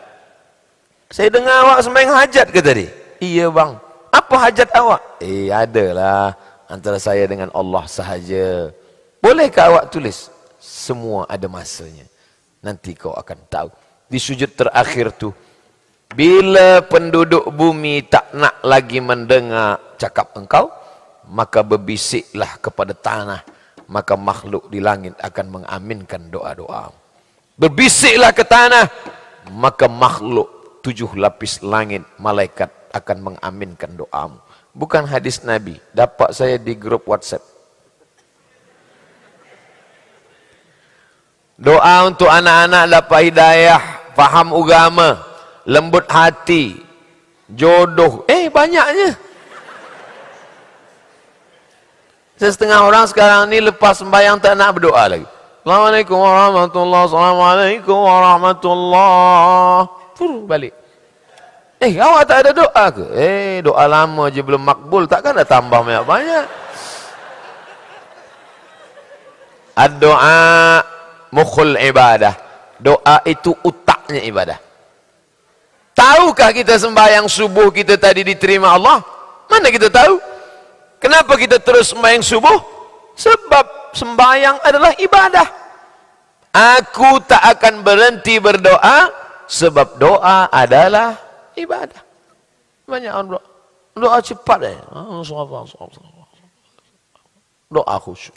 Saya 1.11 1.31
dengar 1.31 1.67
awak 1.67 1.79
sembahyang 1.83 2.15
hajat 2.15 2.47
ke 2.51 2.59
tadi? 2.63 2.87
Iya 3.19 3.51
bang. 3.51 3.75
Apa 4.11 4.35
hajat 4.47 4.71
awak? 4.75 5.19
Eh, 5.19 5.51
adalah 5.51 6.35
antara 6.71 6.99
saya 6.99 7.27
dengan 7.27 7.51
Allah 7.51 7.83
sahaja. 7.87 8.71
Bolehkah 9.19 9.71
awak 9.71 9.91
tulis? 9.91 10.31
Semua 10.59 11.27
ada 11.27 11.47
masanya. 11.51 12.07
Nanti 12.63 12.95
kau 12.97 13.13
akan 13.15 13.39
tahu 13.47 13.69
di 14.05 14.19
sujud 14.21 14.53
terakhir 14.53 15.17
tu 15.17 15.33
bila 16.13 16.85
penduduk 16.85 17.49
bumi 17.49 18.05
tak 18.05 18.31
nak 18.37 18.61
lagi 18.61 19.01
mendengar 19.01 19.97
cakap 19.97 20.31
engkau 20.37 20.69
maka 21.29 21.65
berbisiklah 21.65 22.57
kepada 22.61 22.93
tanah 22.93 23.41
maka 23.85 24.17
makhluk 24.17 24.69
di 24.73 24.81
langit 24.81 25.13
akan 25.21 25.61
mengaminkan 25.61 26.29
doa-doa 26.29 26.89
berbisiklah 27.57 28.33
ke 28.33 28.43
tanah 28.45 28.89
maka 29.53 29.85
makhluk 29.85 30.79
tujuh 30.81 31.17
lapis 31.17 31.61
langit 31.65 32.01
malaikat 32.17 32.69
akan 32.93 33.33
mengaminkan 33.33 33.93
doamu 33.93 34.41
bukan 34.73 35.05
hadis 35.05 35.41
nabi 35.41 35.77
dapat 35.93 36.33
saya 36.33 36.57
di 36.61 36.73
grup 36.77 37.05
WhatsApp 37.09 37.41
doa 41.57 41.95
untuk 42.09 42.29
anak-anak 42.29 42.83
dapat 42.89 43.19
hidayah 43.31 43.95
faham 44.15 44.55
agama, 44.55 45.19
lembut 45.67 46.07
hati, 46.07 46.79
jodoh. 47.51 48.23
Eh, 48.31 48.47
banyaknya. 48.47 49.19
Setengah 52.35 52.83
orang 52.83 53.07
sekarang 53.07 53.47
ni 53.47 53.63
lepas 53.63 53.95
sembahyang 54.03 54.43
tak 54.43 54.59
nak 54.59 54.75
berdoa 54.75 55.07
lagi. 55.07 55.23
Assalamualaikum 55.63 56.19
warahmatullahi 56.19 57.05
Assalamualaikum 57.07 57.95
warahmatullahi 57.95 59.87
Fuh, 60.19 60.43
balik. 60.43 60.75
Eh, 61.79 61.95
awak 61.95 62.23
tak 62.27 62.37
ada 62.43 62.51
doa 62.51 62.85
ke? 62.91 63.05
Eh, 63.15 63.63
doa 63.63 63.87
lama 63.87 64.27
je 64.27 64.43
belum 64.43 64.63
makbul. 64.67 65.07
Takkan 65.07 65.39
dah 65.39 65.47
tambah 65.47 65.79
banyak-banyak. 65.79 66.45
Ad-doa 69.75 70.39
mukhul 71.31 71.79
ibadah. 71.79 72.35
Doa 72.79 73.23
itu 73.23 73.55
utaknya 73.63 74.23
ibadah. 74.23 74.59
Tahukah 75.95 76.51
kita 76.51 76.75
sembahyang 76.75 77.31
subuh 77.31 77.71
kita 77.71 77.95
tadi 77.95 78.27
diterima 78.27 78.75
Allah? 78.75 78.99
Mana 79.47 79.71
kita 79.71 79.87
tahu? 79.87 80.34
Kenapa 80.99 81.33
kita 81.37 81.61
terus 81.61 81.91
sembahyang 81.91 82.23
subuh? 82.23 82.57
Sebab 83.15 83.95
sembahyang 83.95 84.57
adalah 84.63 84.91
ibadah. 84.99 85.47
Aku 86.55 87.19
tak 87.27 87.43
akan 87.59 87.83
berhenti 87.83 88.39
berdoa 88.39 89.11
sebab 89.45 89.99
doa 89.99 90.47
adalah 90.47 91.15
ibadah. 91.59 92.01
Banyak 92.87 93.11
orang 93.11 93.29
doa. 93.35 93.43
Doa 93.95 94.19
cepat 94.19 94.59
eh. 94.67 94.77
Doa 97.71 97.95
khusyuk. 97.99 98.35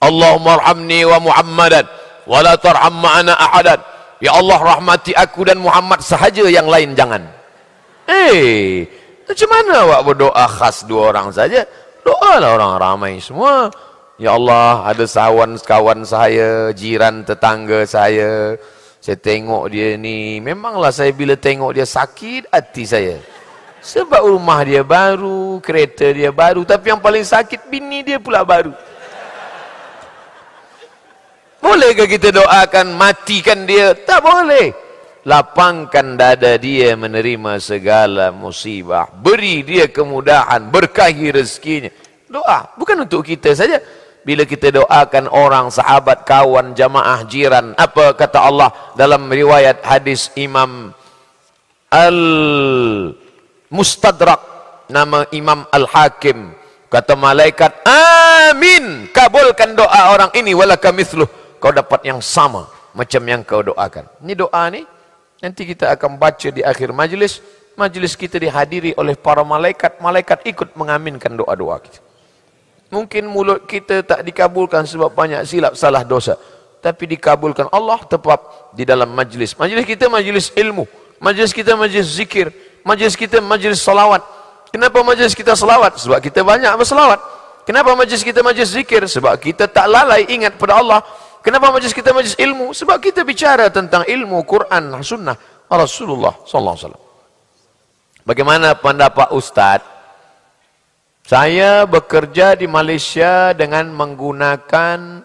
Allahumma 0.00 0.56
arhamni 0.60 1.04
wa 1.04 1.18
Muhammadan 1.20 1.84
wala 2.24 2.56
tarham 2.56 2.94
ma'ana 3.00 3.36
ahadan 3.36 3.80
ya 4.20 4.36
Allah 4.36 4.58
rahmati 4.60 5.12
aku 5.16 5.44
dan 5.48 5.60
Muhammad 5.60 6.00
sahaja 6.04 6.44
yang 6.48 6.68
lain 6.68 6.92
jangan 6.96 7.24
eh 8.08 8.84
macam 9.24 9.48
mana 9.48 9.72
awak 9.88 10.00
berdoa 10.12 10.44
khas 10.48 10.84
dua 10.88 11.10
orang 11.10 11.34
saja 11.34 11.64
doa 12.04 12.32
lah 12.40 12.50
orang 12.56 12.72
ramai 12.80 13.12
semua 13.20 13.68
ya 14.20 14.36
Allah 14.36 14.84
ada 14.88 15.04
sawan 15.04 15.56
kawan 15.60 16.04
saya 16.04 16.72
jiran 16.76 17.22
tetangga 17.24 17.84
saya 17.84 18.56
saya 19.00 19.16
tengok 19.16 19.72
dia 19.72 19.96
ni 19.96 20.38
memanglah 20.44 20.92
saya 20.92 21.10
bila 21.12 21.34
tengok 21.34 21.72
dia 21.76 21.88
sakit 21.88 22.52
hati 22.52 22.84
saya 22.84 23.16
sebab 23.80 24.28
rumah 24.28 24.60
dia 24.60 24.84
baru 24.84 25.60
kereta 25.64 26.12
dia 26.12 26.28
baru 26.28 26.68
tapi 26.68 26.92
yang 26.92 27.00
paling 27.00 27.24
sakit 27.24 27.68
bini 27.72 28.04
dia 28.04 28.20
pula 28.20 28.44
baru 28.44 28.76
Bolehkah 31.60 32.08
kita 32.08 32.32
doakan 32.32 32.96
matikan 32.96 33.68
dia? 33.68 33.92
Tak 33.92 34.24
boleh. 34.24 34.72
Lapangkan 35.20 36.16
dada 36.16 36.56
dia 36.56 36.96
menerima 36.96 37.60
segala 37.60 38.32
musibah. 38.32 39.12
Beri 39.12 39.60
dia 39.60 39.84
kemudahan, 39.84 40.72
berkahi 40.72 41.28
rezekinya. 41.36 41.92
Doa, 42.24 42.72
bukan 42.80 43.04
untuk 43.04 43.28
kita 43.28 43.52
saja. 43.52 43.84
Bila 44.24 44.48
kita 44.48 44.72
doakan 44.72 45.28
orang, 45.28 45.68
sahabat, 45.68 46.24
kawan, 46.24 46.72
jamaah, 46.72 47.20
jiran. 47.28 47.76
Apa 47.76 48.16
kata 48.16 48.40
Allah 48.40 48.72
dalam 48.96 49.28
riwayat 49.28 49.84
hadis 49.84 50.32
Imam 50.40 50.96
Al-Mustadrak. 51.92 53.20
Nama 54.88 55.28
Imam 55.36 55.68
Al-Hakim. 55.68 56.56
Kata 56.90 57.14
malaikat, 57.14 57.84
Amin. 57.84 59.06
Kabulkan 59.12 59.76
doa 59.76 60.16
orang 60.16 60.32
ini. 60.32 60.56
Walakamithluh 60.56 61.28
kau 61.60 61.70
dapat 61.70 62.08
yang 62.08 62.24
sama 62.24 62.66
macam 62.96 63.22
yang 63.22 63.44
kau 63.44 63.62
doakan. 63.62 64.08
Ini 64.24 64.34
doa 64.34 64.64
ni 64.72 64.82
nanti 65.40 65.64
kita 65.64 65.90
akan 65.92 66.20
baca 66.20 66.48
di 66.52 66.60
akhir 66.60 66.92
majlis. 66.92 67.40
Majlis 67.74 68.12
kita 68.12 68.36
dihadiri 68.36 68.92
oleh 69.00 69.16
para 69.16 69.40
malaikat. 69.40 69.98
Malaikat 70.04 70.44
ikut 70.44 70.76
mengaminkan 70.76 71.32
doa-doa 71.32 71.80
kita. 71.80 72.00
Mungkin 72.90 73.24
mulut 73.30 73.64
kita 73.64 74.02
tak 74.02 74.20
dikabulkan 74.26 74.84
sebab 74.84 75.14
banyak 75.14 75.46
silap 75.48 75.72
salah 75.78 76.04
dosa. 76.04 76.36
Tapi 76.80 77.16
dikabulkan 77.16 77.68
Allah 77.72 78.00
tepat 78.04 78.40
di 78.76 78.84
dalam 78.84 79.08
majlis. 79.12 79.56
Majlis 79.56 79.84
kita 79.88 80.08
majlis 80.12 80.52
ilmu. 80.56 80.84
Majlis 81.20 81.52
kita 81.52 81.76
majlis 81.76 82.08
zikir. 82.16 82.52
Majlis 82.84 83.14
kita 83.16 83.38
majlis 83.40 83.80
salawat. 83.80 84.24
Kenapa 84.72 85.02
majlis 85.04 85.36
kita 85.36 85.52
salawat? 85.52 85.98
Sebab 86.00 86.18
kita 86.22 86.40
banyak 86.40 86.72
bersalawat. 86.78 87.20
Kenapa 87.68 87.92
majlis 87.94 88.24
kita 88.24 88.40
majlis 88.40 88.72
zikir? 88.72 89.04
Sebab 89.06 89.38
kita 89.38 89.68
tak 89.70 89.86
lalai 89.86 90.26
ingat 90.26 90.56
pada 90.56 90.80
Allah. 90.80 91.00
Kenapa 91.40 91.72
majlis 91.72 91.96
kita 91.96 92.12
majlis 92.12 92.36
ilmu? 92.36 92.76
Sebab 92.76 93.00
kita 93.00 93.24
bicara 93.24 93.72
tentang 93.72 94.04
ilmu 94.04 94.44
Quran 94.44 94.92
Sunnah 95.00 95.36
Rasulullah 95.72 96.36
sallallahu 96.44 96.76
alaihi 96.76 96.84
wasallam. 96.84 97.04
Bagaimana 98.28 98.68
pendapat 98.76 99.32
ustaz? 99.32 99.80
Saya 101.24 101.86
bekerja 101.86 102.58
di 102.58 102.66
Malaysia 102.66 103.54
dengan 103.54 103.88
menggunakan 103.94 105.22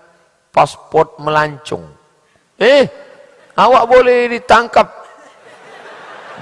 pasport 0.53 1.19
melancong. 1.19 1.83
Eh, 2.61 2.87
awak 3.57 3.83
boleh 3.89 4.31
ditangkap 4.39 4.87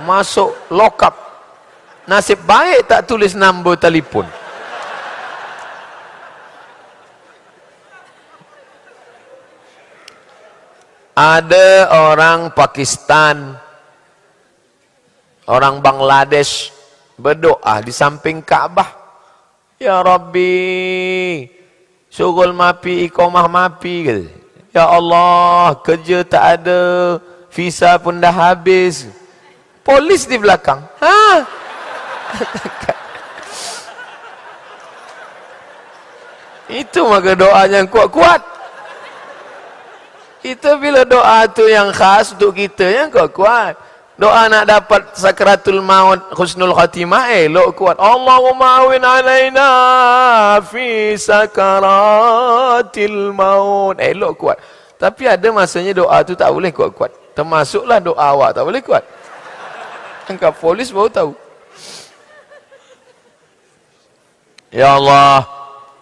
masuk 0.05 0.53
lokap. 0.69 1.15
Nasib 2.05 2.43
baik 2.43 2.91
tak 2.91 3.07
tulis 3.07 3.33
nombor 3.33 3.79
telefon. 3.79 4.27
Ada 11.13 11.93
orang 12.09 12.49
Pakistan 12.57 13.53
orang 15.45 15.77
Bangladesh 15.77 16.73
berdoa 17.17 17.81
di 17.85 17.93
samping 17.93 18.41
Kaabah. 18.41 18.89
Ya 19.77 20.01
Rabbi 20.01 21.45
sugul 22.09 22.53
mapi 22.53 23.09
ikomah 23.09 23.49
mapi 23.49 24.29
ya 24.73 24.85
Allah 24.89 25.75
kerja 25.81 26.21
tak 26.25 26.61
ada 26.61 26.81
visa 27.53 27.97
pun 28.01 28.17
dah 28.17 28.33
habis. 28.33 29.05
Polis 29.83 30.23
di 30.25 30.39
belakang. 30.39 30.79
Ha? 31.03 31.43
Itu 36.81 37.03
maka 37.05 37.35
doa 37.35 37.67
yang 37.67 37.83
kuat-kuat 37.91 38.52
kita 40.43 40.75
bila 40.75 41.07
doa 41.07 41.47
tu 41.47 41.63
yang 41.71 41.95
khas 41.95 42.35
untuk 42.35 42.51
kita 42.59 42.83
yang 42.83 43.07
kuat 43.07 43.31
kuat. 43.31 43.79
Doa 44.19 44.45
nak 44.51 44.67
dapat 44.67 45.15
sakratul 45.15 45.79
maut 45.79 46.19
husnul 46.35 46.75
khatimah 46.75 47.31
elok 47.31 47.79
kuat. 47.79 47.95
Allahumma 47.95 48.83
awin 48.83 48.99
alaina 49.01 49.71
fi 50.67 51.15
sakaratil 51.15 52.11
maut. 53.31 53.95
Elok 53.97 54.35
kuat. 54.35 54.59
Tapi 54.99 55.31
ada 55.31 55.47
masanya 55.49 55.95
doa 55.95 56.19
tu 56.27 56.35
tak 56.35 56.51
boleh 56.51 56.75
kuat-kuat. 56.75 57.11
Termasuklah 57.33 58.03
doa 58.03 58.19
awak 58.19 58.51
tak 58.53 58.67
boleh 58.67 58.83
kuat. 58.83 59.03
Angkat 60.27 60.55
polis 60.59 60.91
baru 60.91 61.09
tahu. 61.11 61.31
Ya 64.71 64.95
Allah, 64.95 65.43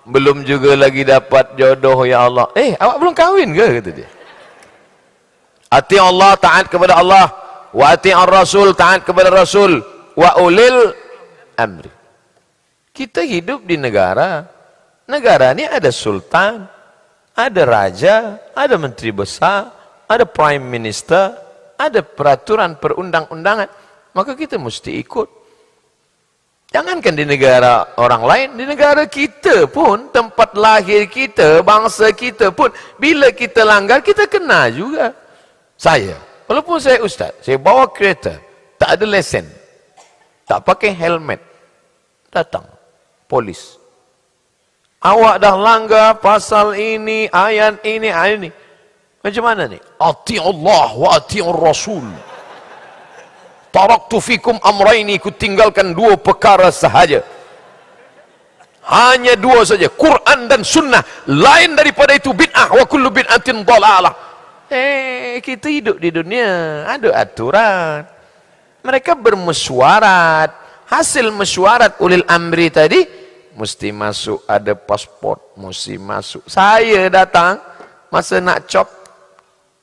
belum 0.05 0.45
juga 0.47 0.77
lagi 0.77 1.01
dapat 1.01 1.57
jodoh 1.57 2.05
ya 2.05 2.27
Allah. 2.29 2.49
Eh, 2.53 2.77
awak 2.77 2.97
belum 3.01 3.13
kahwin 3.17 3.53
ke 3.57 3.81
kata 3.81 3.91
dia? 3.95 4.09
Hati 5.71 5.95
Allah 5.95 6.35
taat 6.35 6.67
kepada 6.67 6.99
Allah. 6.99 7.27
wa 7.71 7.87
ati'ar 7.95 8.27
rasul 8.27 8.75
taat 8.75 9.07
kepada 9.07 9.31
rasul. 9.31 9.79
Wa 10.19 10.35
ulil 10.43 10.91
amri. 11.55 11.87
Kita 12.91 13.23
hidup 13.23 13.63
di 13.63 13.79
negara. 13.79 14.43
Negara 15.07 15.55
ini 15.55 15.63
ada 15.63 15.87
sultan 15.91 16.67
ada 17.31 17.61
raja 17.63 18.37
ada 18.55 18.75
menteri 18.75 19.11
besar 19.11 19.71
ada 20.07 20.23
prime 20.27 20.61
minister 20.61 21.35
ada 21.79 22.03
peraturan 22.05 22.77
perundang-undangan. 22.77 23.67
Maka 24.11 24.35
kita 24.35 24.59
mesti 24.59 24.99
ikut. 25.01 25.41
Jangankan 26.71 27.19
di 27.19 27.27
negara 27.27 27.99
orang 27.99 28.23
lain, 28.23 28.47
di 28.55 28.63
negara 28.63 29.03
kita 29.03 29.67
pun, 29.67 30.07
tempat 30.07 30.55
lahir 30.55 31.03
kita, 31.11 31.59
bangsa 31.59 32.15
kita 32.15 32.55
pun, 32.55 32.71
bila 32.95 33.27
kita 33.35 33.67
langgar, 33.67 33.99
kita 33.99 34.23
kena 34.31 34.71
juga. 34.71 35.11
Saya, 35.81 36.13
walaupun 36.45 36.77
saya 36.77 37.01
ustaz, 37.01 37.33
saya 37.41 37.57
bawa 37.57 37.89
kereta, 37.89 38.37
tak 38.77 39.01
ada 39.01 39.05
lesen, 39.09 39.49
tak 40.45 40.61
pakai 40.61 40.93
helmet, 40.93 41.41
datang, 42.29 42.69
polis. 43.25 43.81
Awak 45.01 45.41
dah 45.41 45.57
langgar 45.57 46.21
pasal 46.21 46.77
ini, 46.77 47.25
ayat 47.33 47.81
ini, 47.81 48.13
ayat 48.13 48.37
ini. 48.45 48.49
Macam 49.25 49.41
mana 49.41 49.65
ni? 49.65 49.81
Ati 49.97 50.37
Allah 50.37 50.89
wa 50.93 51.17
ati 51.17 51.41
Rasul. 51.41 52.05
Taraktu 53.73 54.21
fikum 54.21 54.61
amraini 54.61 55.17
ku 55.17 55.33
tinggalkan 55.33 55.97
dua 55.97 56.13
perkara 56.13 56.69
sahaja. 56.69 57.25
Hanya 58.85 59.33
dua 59.33 59.65
saja, 59.65 59.89
Quran 59.89 60.45
dan 60.45 60.61
sunnah. 60.61 61.01
Lain 61.25 61.73
daripada 61.73 62.13
itu 62.13 62.29
bid'ah 62.37 62.69
wa 62.69 62.85
kullu 62.85 63.09
bid'atin 63.09 63.65
dalalah. 63.65 64.30
Eh, 64.71 65.43
kita 65.43 65.67
hidup 65.67 65.99
di 65.99 66.15
dunia, 66.15 66.87
ada 66.87 67.11
aturan. 67.11 68.07
Mereka 68.87 69.19
bermesyuarat. 69.19 70.55
Hasil 70.87 71.27
mesyuarat 71.35 71.99
ulil 71.99 72.23
amri 72.23 72.71
tadi 72.71 73.03
mesti 73.55 73.91
masuk 73.91 74.47
ada 74.47 74.71
pasport, 74.75 75.55
mesti 75.59 75.99
masuk. 75.99 76.47
Saya 76.47 77.11
datang 77.11 77.59
masa 78.07 78.39
nak 78.39 78.63
cop 78.67 78.87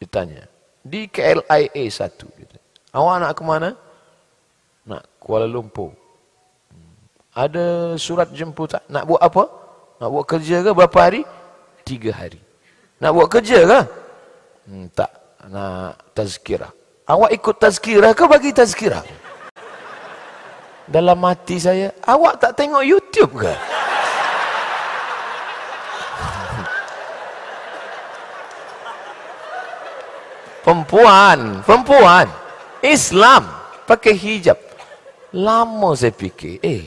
ditanya 0.01 0.49
di 0.81 1.09
KLIA 1.09 1.85
1 1.85 2.97
Awak 2.97 3.17
nak 3.21 3.33
ke 3.37 3.43
mana? 3.45 3.71
Nak 4.89 5.05
Kuala 5.21 5.45
Lumpur. 5.45 5.93
Hmm. 6.73 6.97
Ada 7.37 7.97
surat 8.01 8.33
jemputan. 8.33 8.81
Nak 8.89 9.05
buat 9.05 9.21
apa? 9.21 9.45
Nak 10.01 10.09
buat 10.09 10.25
kerja 10.25 10.65
ke 10.65 10.71
berapa 10.73 10.97
hari? 10.97 11.23
Tiga 11.85 12.17
hari. 12.17 12.41
Nak 12.97 13.13
buat 13.13 13.29
kerja 13.29 13.69
ke? 13.69 13.81
Hmm, 14.69 14.93
tak. 14.93 15.09
Nak 15.49 16.13
tazkirah. 16.13 16.69
Awak 17.09 17.33
ikut 17.41 17.57
tazkirah 17.57 18.13
ke 18.13 18.29
bagi 18.29 18.53
tazkirah? 18.53 19.01
Dalam 20.85 21.25
hati 21.25 21.57
saya, 21.57 21.89
awak 22.05 22.37
tak 22.37 22.53
tengok 22.53 22.85
YouTube 22.85 23.33
ke? 23.41 23.49
perempuan, 30.69 31.65
perempuan. 31.65 32.29
Islam 32.85 33.49
pakai 33.89 34.13
hijab. 34.13 34.61
Lama 35.33 35.97
saya 35.97 36.13
fikir, 36.13 36.61
eh, 36.61 36.85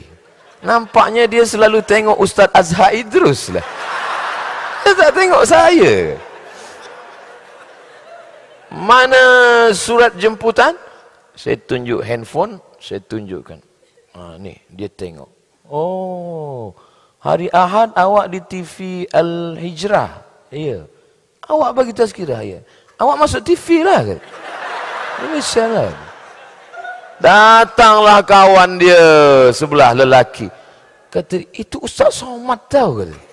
nampaknya 0.62 1.26
dia 1.26 1.42
selalu 1.42 1.82
tengok 1.82 2.14
Ustaz 2.22 2.46
Azhar 2.54 2.94
Idrus 2.94 3.50
lah. 3.50 3.66
Dia 4.86 4.94
tak 4.98 5.14
tengok 5.18 5.42
saya. 5.46 6.14
Mana 8.72 9.22
surat 9.76 10.16
jemputan? 10.16 10.72
Saya 11.36 11.60
tunjuk 11.60 12.00
handphone, 12.00 12.56
saya 12.80 13.04
tunjukkan. 13.04 13.60
Ha, 14.16 14.40
ni, 14.40 14.56
dia 14.72 14.88
tengok. 14.88 15.28
Oh, 15.68 16.72
hari 17.20 17.52
Ahad 17.52 17.92
awak 17.92 18.32
di 18.32 18.40
TV 18.44 19.04
Al-Hijrah. 19.12 20.24
Ya. 20.48 20.88
Awak 21.44 21.70
bagi 21.76 21.92
tazkirah, 21.92 22.40
ya. 22.44 22.60
Awak 22.96 23.16
masuk 23.20 23.40
TV 23.44 23.84
lah. 23.84 24.00
Kan? 24.04 24.20
Malaysia 25.20 25.64
Datanglah 27.22 28.24
kawan 28.24 28.80
dia 28.80 29.04
sebelah 29.52 29.94
lelaki. 29.94 30.48
Kata, 31.12 31.44
itu 31.52 31.76
Ustaz 31.84 32.24
Somad 32.24 32.66
tahu 32.72 33.04
kata. 33.04 33.31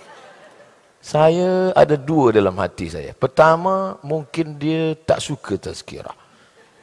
Saya 1.00 1.72
ada 1.72 1.96
dua 1.96 2.36
dalam 2.36 2.60
hati 2.60 2.92
saya. 2.92 3.16
Pertama, 3.16 3.96
mungkin 4.04 4.60
dia 4.60 4.94
tak 5.00 5.24
suka 5.24 5.56
tazkirah. 5.56 6.16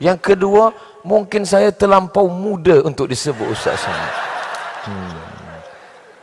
Yang 0.01 0.33
kedua, 0.33 0.73
mungkin 1.05 1.45
saya 1.45 1.73
terlampau 1.73 2.29
muda 2.29 2.85
untuk 2.85 3.09
disebut 3.09 3.49
Ustaz 3.53 3.85
Somad. 3.85 4.13
Hmm. 4.89 5.17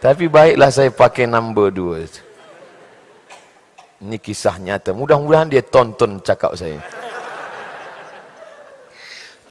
Tapi 0.01 0.25
baiklah 0.29 0.69
saya 0.73 0.89
pakai 0.89 1.25
nombor 1.25 1.69
dua. 1.73 2.05
Ini 4.03 4.17
kisah 4.19 4.59
nyata. 4.59 4.91
Mudah-mudahan 4.91 5.49
dia 5.49 5.63
tonton 5.63 6.21
cakap 6.21 6.53
saya. 6.59 6.81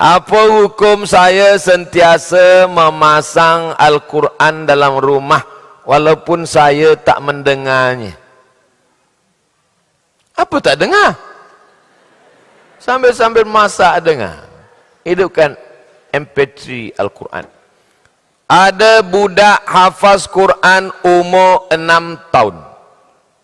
Apa 0.02 0.66
hukum 0.66 1.06
saya 1.06 1.54
sentiasa 1.58 2.66
memasang 2.66 3.78
Al-Quran 3.78 4.66
dalam 4.66 4.98
rumah 4.98 5.46
walaupun 5.86 6.42
saya 6.42 6.98
tak 6.98 7.22
mendengarnya? 7.22 8.21
Apa 10.32 10.56
tak 10.60 10.80
dengar? 10.80 11.14
Sambil-sambil 12.80 13.46
masak 13.46 14.02
dengar. 14.02 14.48
Hidupkan 15.06 15.54
MP3 16.10 16.92
Al-Quran. 16.98 17.46
Ada 18.50 19.00
budak 19.00 19.64
hafaz 19.64 20.28
Quran 20.28 20.92
umur 21.00 21.72
enam 21.72 22.20
tahun. 22.28 22.58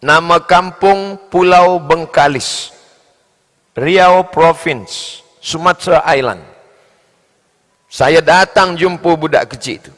Nama 0.05 0.37
kampung 0.43 1.17
Pulau 1.33 1.81
Bengkalis. 1.81 2.71
Riau 3.79 4.27
Province. 4.29 5.25
Sumatera 5.39 6.03
Island. 6.13 6.43
Saya 7.89 8.21
datang 8.21 8.77
jumpa 8.77 9.17
budak 9.17 9.57
kecil 9.57 9.81
itu. 9.81 9.93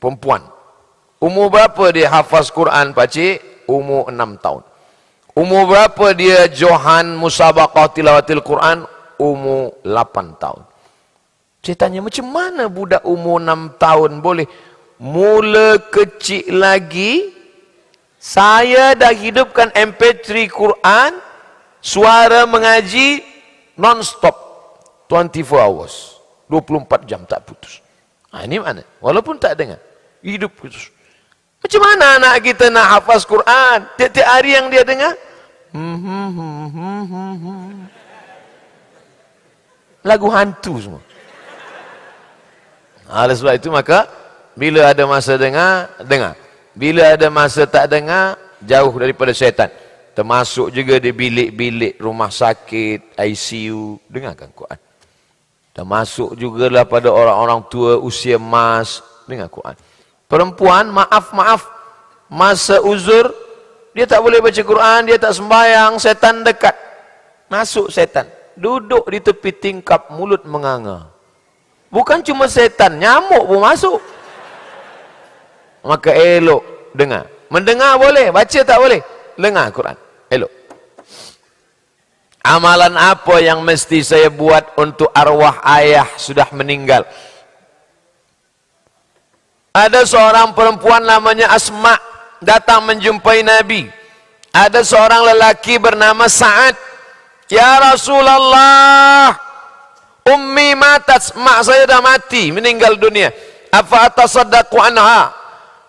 Perempuan. 0.00 0.40
Umur 1.18 1.50
berapa 1.50 1.90
dia 1.90 2.08
hafaz 2.08 2.48
Quran, 2.48 2.94
pakcik? 2.94 3.66
Umur 3.66 4.08
enam 4.08 4.38
tahun. 4.38 4.67
Umur 5.38 5.70
berapa 5.70 6.06
dia 6.18 6.50
Johan 6.50 7.14
Musabaqah 7.14 7.94
Tilawatil 7.94 8.42
Quran? 8.42 8.82
Umur 9.22 9.78
lapan 9.86 10.34
tahun. 10.34 10.66
Saya 11.62 11.76
tanya, 11.78 12.02
macam 12.02 12.26
mana 12.26 12.66
budak 12.66 13.06
umur 13.06 13.38
enam 13.38 13.70
tahun 13.78 14.18
boleh? 14.18 14.50
Mula 14.98 15.78
kecil 15.94 16.58
lagi, 16.58 17.30
saya 18.18 18.98
dah 18.98 19.14
hidupkan 19.14 19.70
MP3 19.70 20.50
Quran, 20.50 21.14
suara 21.78 22.42
mengaji, 22.50 23.22
non-stop 23.78 24.34
24 25.06 25.54
hours 25.54 26.18
24 26.50 27.06
jam 27.08 27.22
tak 27.24 27.46
putus 27.46 27.78
ha, 28.34 28.42
ini 28.42 28.58
mana 28.58 28.82
walaupun 28.98 29.38
tak 29.38 29.54
dengar 29.54 29.78
hidup 30.20 30.52
putus 30.58 30.90
macam 31.62 31.80
mana 31.86 32.18
anak 32.18 32.34
kita 32.42 32.68
nak 32.68 32.98
hafaz 32.98 33.22
Quran 33.22 33.86
tiap-tiap 33.94 34.26
hari 34.26 34.58
yang 34.58 34.66
dia 34.68 34.82
dengar 34.82 35.14
lagu 40.04 40.26
hantu 40.32 40.72
semua. 40.80 41.02
Oleh 43.08 43.34
sebab 43.36 43.54
itu 43.56 43.68
maka 43.72 44.08
bila 44.56 44.88
ada 44.88 45.04
masa 45.04 45.36
dengar 45.36 45.92
dengar. 46.04 46.34
Bila 46.78 47.16
ada 47.16 47.26
masa 47.28 47.66
tak 47.66 47.90
dengar 47.90 48.38
jauh 48.62 48.94
daripada 48.96 49.32
syaitan. 49.34 49.70
Termasuk 50.14 50.74
juga 50.74 50.98
di 50.98 51.14
bilik-bilik 51.14 51.94
rumah 52.02 52.26
sakit, 52.26 53.14
ICU, 53.14 54.02
dengarkan 54.10 54.50
Quran. 54.50 54.78
Termasuk 55.70 56.34
juga 56.34 56.66
lah 56.66 56.82
pada 56.82 57.06
orang-orang 57.14 57.62
tua 57.70 58.02
usia 58.02 58.34
emas, 58.34 58.98
dengar 59.30 59.46
Quran. 59.46 59.78
Perempuan, 60.26 60.90
maaf-maaf, 60.90 61.70
masa 62.26 62.82
uzur, 62.82 63.30
dia 63.98 64.06
tak 64.06 64.22
boleh 64.22 64.38
baca 64.38 64.62
Quran, 64.62 65.10
dia 65.10 65.18
tak 65.18 65.34
sembahyang, 65.34 65.98
setan 65.98 66.46
dekat. 66.46 66.70
Masuk 67.50 67.90
setan. 67.90 68.30
Duduk 68.54 69.10
di 69.10 69.18
tepi 69.18 69.50
tingkap, 69.50 70.14
mulut 70.14 70.46
menganga. 70.46 71.10
Bukan 71.90 72.22
cuma 72.22 72.46
setan, 72.46 72.94
nyamuk 72.94 73.42
pun 73.42 73.58
masuk. 73.58 73.98
Maka 75.82 76.14
elok 76.14 76.94
dengar. 76.94 77.26
Mendengar 77.50 77.98
boleh, 77.98 78.30
baca 78.30 78.60
tak 78.62 78.78
boleh. 78.78 79.02
Dengar 79.34 79.66
Quran. 79.74 79.98
Elok. 80.30 80.52
Amalan 82.46 82.94
apa 82.94 83.42
yang 83.42 83.66
mesti 83.66 83.98
saya 84.06 84.30
buat 84.30 84.78
untuk 84.78 85.10
arwah 85.10 85.58
ayah 85.74 86.06
sudah 86.14 86.46
meninggal? 86.54 87.02
Ada 89.74 90.06
seorang 90.06 90.54
perempuan 90.54 91.02
namanya 91.02 91.50
Asma 91.50 92.07
datang 92.42 92.84
menjumpai 92.86 93.42
Nabi. 93.42 93.88
Ada 94.54 94.82
seorang 94.82 95.34
lelaki 95.34 95.78
bernama 95.78 96.26
Sa'ad. 96.26 96.74
Ya 97.48 97.80
Rasulullah, 97.80 99.32
ummi 100.28 100.76
matat 100.76 101.32
mak 101.40 101.64
saya 101.64 101.88
dah 101.88 102.00
mati 102.04 102.52
meninggal 102.52 103.00
dunia. 103.00 103.32
Apa 103.72 104.12
atasaddaqu 104.12 104.76
anha? 104.76 105.32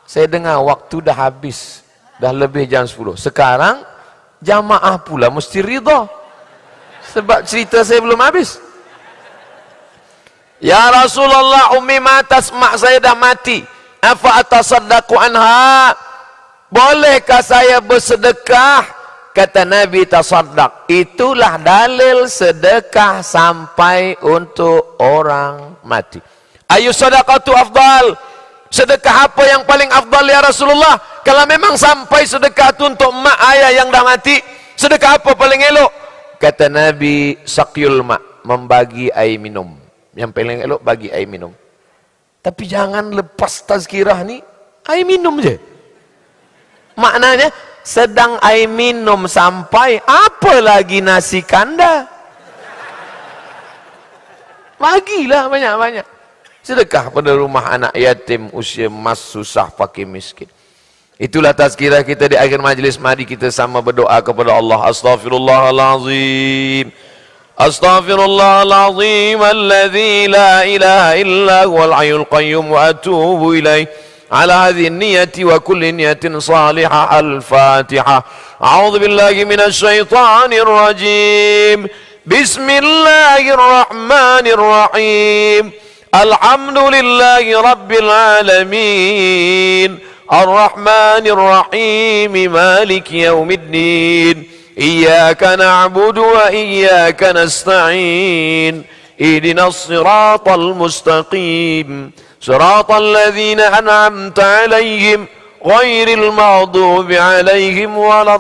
Saya 0.08 0.26
dengar 0.26 0.60
waktu 0.64 1.04
dah 1.04 1.16
habis 1.16 1.84
dah 2.20 2.34
lebih 2.34 2.68
jam 2.68 2.84
10 2.84 2.96
sekarang 3.20 3.84
jamaah 4.40 5.00
pula 5.04 5.28
mesti 5.28 5.60
ridha. 5.60 6.08
Sebab 7.12 7.44
cerita 7.44 7.84
saya 7.84 8.00
belum 8.00 8.20
habis. 8.20 8.60
Ya 10.60 10.92
Rasulullah 10.92 11.76
ummi 11.80 12.00
matas 12.04 12.52
mak 12.52 12.80
saya 12.80 13.00
dah 13.00 13.16
mati. 13.16 13.64
Afa 14.00 14.40
atasaddaqu 14.44 15.16
anha 15.20 15.96
bolehkah 16.70 17.44
saya 17.44 17.82
bersedekah? 17.84 18.98
Kata 19.30 19.62
Nabi 19.62 20.10
tasaddaq. 20.10 20.90
Itulah 20.90 21.62
dalil 21.62 22.26
sedekah 22.26 23.22
sampai 23.22 24.18
untuk 24.26 24.98
orang 24.98 25.78
mati. 25.86 26.18
Ayu 26.70 26.90
sadaqatu 26.90 27.54
afdal? 27.54 28.18
Sedekah 28.70 29.30
apa 29.30 29.44
yang 29.50 29.66
paling 29.66 29.90
afdal 29.90 30.26
ya 30.30 30.46
Rasulullah? 30.46 30.98
Kalau 31.26 31.46
memang 31.46 31.78
sampai 31.78 32.26
sedekah 32.26 32.74
itu 32.74 32.86
untuk 32.90 33.10
mak 33.14 33.38
ayah 33.54 33.82
yang 33.82 33.90
dah 33.90 34.06
mati 34.06 34.38
sedekah 34.78 35.20
apa 35.20 35.36
paling 35.36 35.62
elok? 35.62 35.92
Kata 36.40 36.72
Nabi 36.72 37.36
sakyul 37.44 38.02
mak 38.06 38.44
membagi 38.48 39.12
air 39.12 39.36
minum. 39.36 39.76
Yang 40.16 40.32
paling 40.34 40.58
elok 40.66 40.82
bagi 40.82 41.14
air 41.14 41.30
minum. 41.30 41.54
Tapi 42.40 42.64
jangan 42.66 43.14
lepas 43.14 43.62
tazkirah 43.68 44.24
ni. 44.24 44.40
Air 44.90 45.06
minum 45.06 45.38
je 45.38 45.69
maknanya 47.00 47.48
sedang 47.80 48.36
air 48.44 48.68
minum 48.68 49.26
sampai 49.26 50.04
apa 50.04 50.60
lagi 50.60 51.00
nasi 51.00 51.42
kanda 51.42 52.20
bagilah 54.80 55.52
banyak-banyak. 55.52 56.08
Sedekah 56.64 57.12
pada 57.12 57.36
rumah 57.36 57.72
anak 57.72 57.94
yatim 57.96 58.52
usia 58.52 58.92
emas 58.92 59.20
susah 59.20 59.72
fakir 59.72 60.08
miskin. 60.08 60.48
Itulah 61.20 61.52
tazkirah 61.52 62.00
kita 62.08 62.32
di 62.32 62.40
akhir 62.40 62.64
majlis. 62.64 62.96
Mari 62.96 63.28
kita 63.28 63.52
sama 63.52 63.84
berdoa 63.84 64.24
kepada 64.24 64.56
Allah. 64.56 64.88
Astaghfirullahalazim. 64.88 66.96
Astaghfirullahalazim. 67.60 69.36
الله 69.36 69.36
la 69.36 69.52
الذي 69.52 70.16
لا 70.32 70.54
اله 70.64 71.04
الا 71.22 71.60
هو 71.68 71.80
الحي 71.92 72.12
القيوم 72.24 72.72
واتوب 72.72 73.42
على 74.32 74.54
هذه 74.54 74.88
النية 74.88 75.32
وكل 75.40 75.94
نية 75.94 76.20
صالحة. 76.38 77.20
الفاتحة. 77.20 78.26
أعوذ 78.64 79.00
بالله 79.00 79.32
من 79.32 79.60
الشيطان 79.60 80.54
الرجيم. 80.54 81.88
بسم 82.26 82.70
الله 82.70 83.54
الرحمن 83.54 84.48
الرحيم. 84.48 85.72
الحمد 86.16 86.78
لله 86.78 87.72
رب 87.72 87.92
العالمين. 87.92 90.00
الرحمن 90.34 91.28
الرحيم. 91.28 92.32
مالك 92.32 93.12
يوم 93.12 93.52
الدين. 93.52 94.44
إياك 94.80 95.44
نعبد 95.44 96.18
وإياك 96.18 97.24
نستعين. 97.24 98.84
إهدنا 99.22 99.68
الصراط 99.68 100.50
المستقيم. 100.50 102.12
صراط 102.42 102.92
الذين 102.92 103.60
أنعمت 103.60 104.40
عليهم 104.40 105.28
غير 105.66 106.08
المغضوب 106.08 107.12
عليهم 107.12 107.98
ولا 107.98 108.36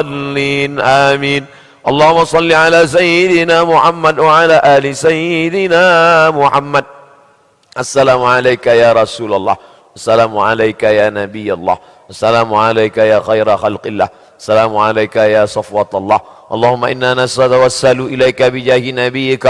الضالين. 0.00 0.80
آمين. 0.80 1.44
اللهم 1.88 2.24
صل 2.24 2.52
على 2.52 2.86
سيدنا 2.86 3.64
محمد 3.64 4.18
وعلى 4.18 4.62
آل 4.64 4.96
سيدنا 4.96 5.84
محمد. 6.30 6.84
السلام 7.78 8.22
عليك 8.24 8.66
يا 8.66 8.92
رسول 8.92 9.34
الله. 9.34 9.56
السلام 9.96 10.38
عليك 10.38 10.82
يا 10.82 11.10
نبي 11.10 11.52
الله. 11.52 11.78
السلام 12.10 12.54
عليك 12.54 12.98
يا 12.98 13.20
خير 13.26 13.56
خلق 13.56 13.86
الله. 13.86 14.08
السلام 14.38 14.76
عليك 14.76 15.16
يا 15.16 15.46
صفوة 15.46 15.88
الله. 15.94 16.20
اللهم 16.52 16.84
إنا 16.84 17.14
نتوسل 17.14 18.00
إليك 18.00 18.42
بجاه 18.42 18.90
نبيك 18.90 19.46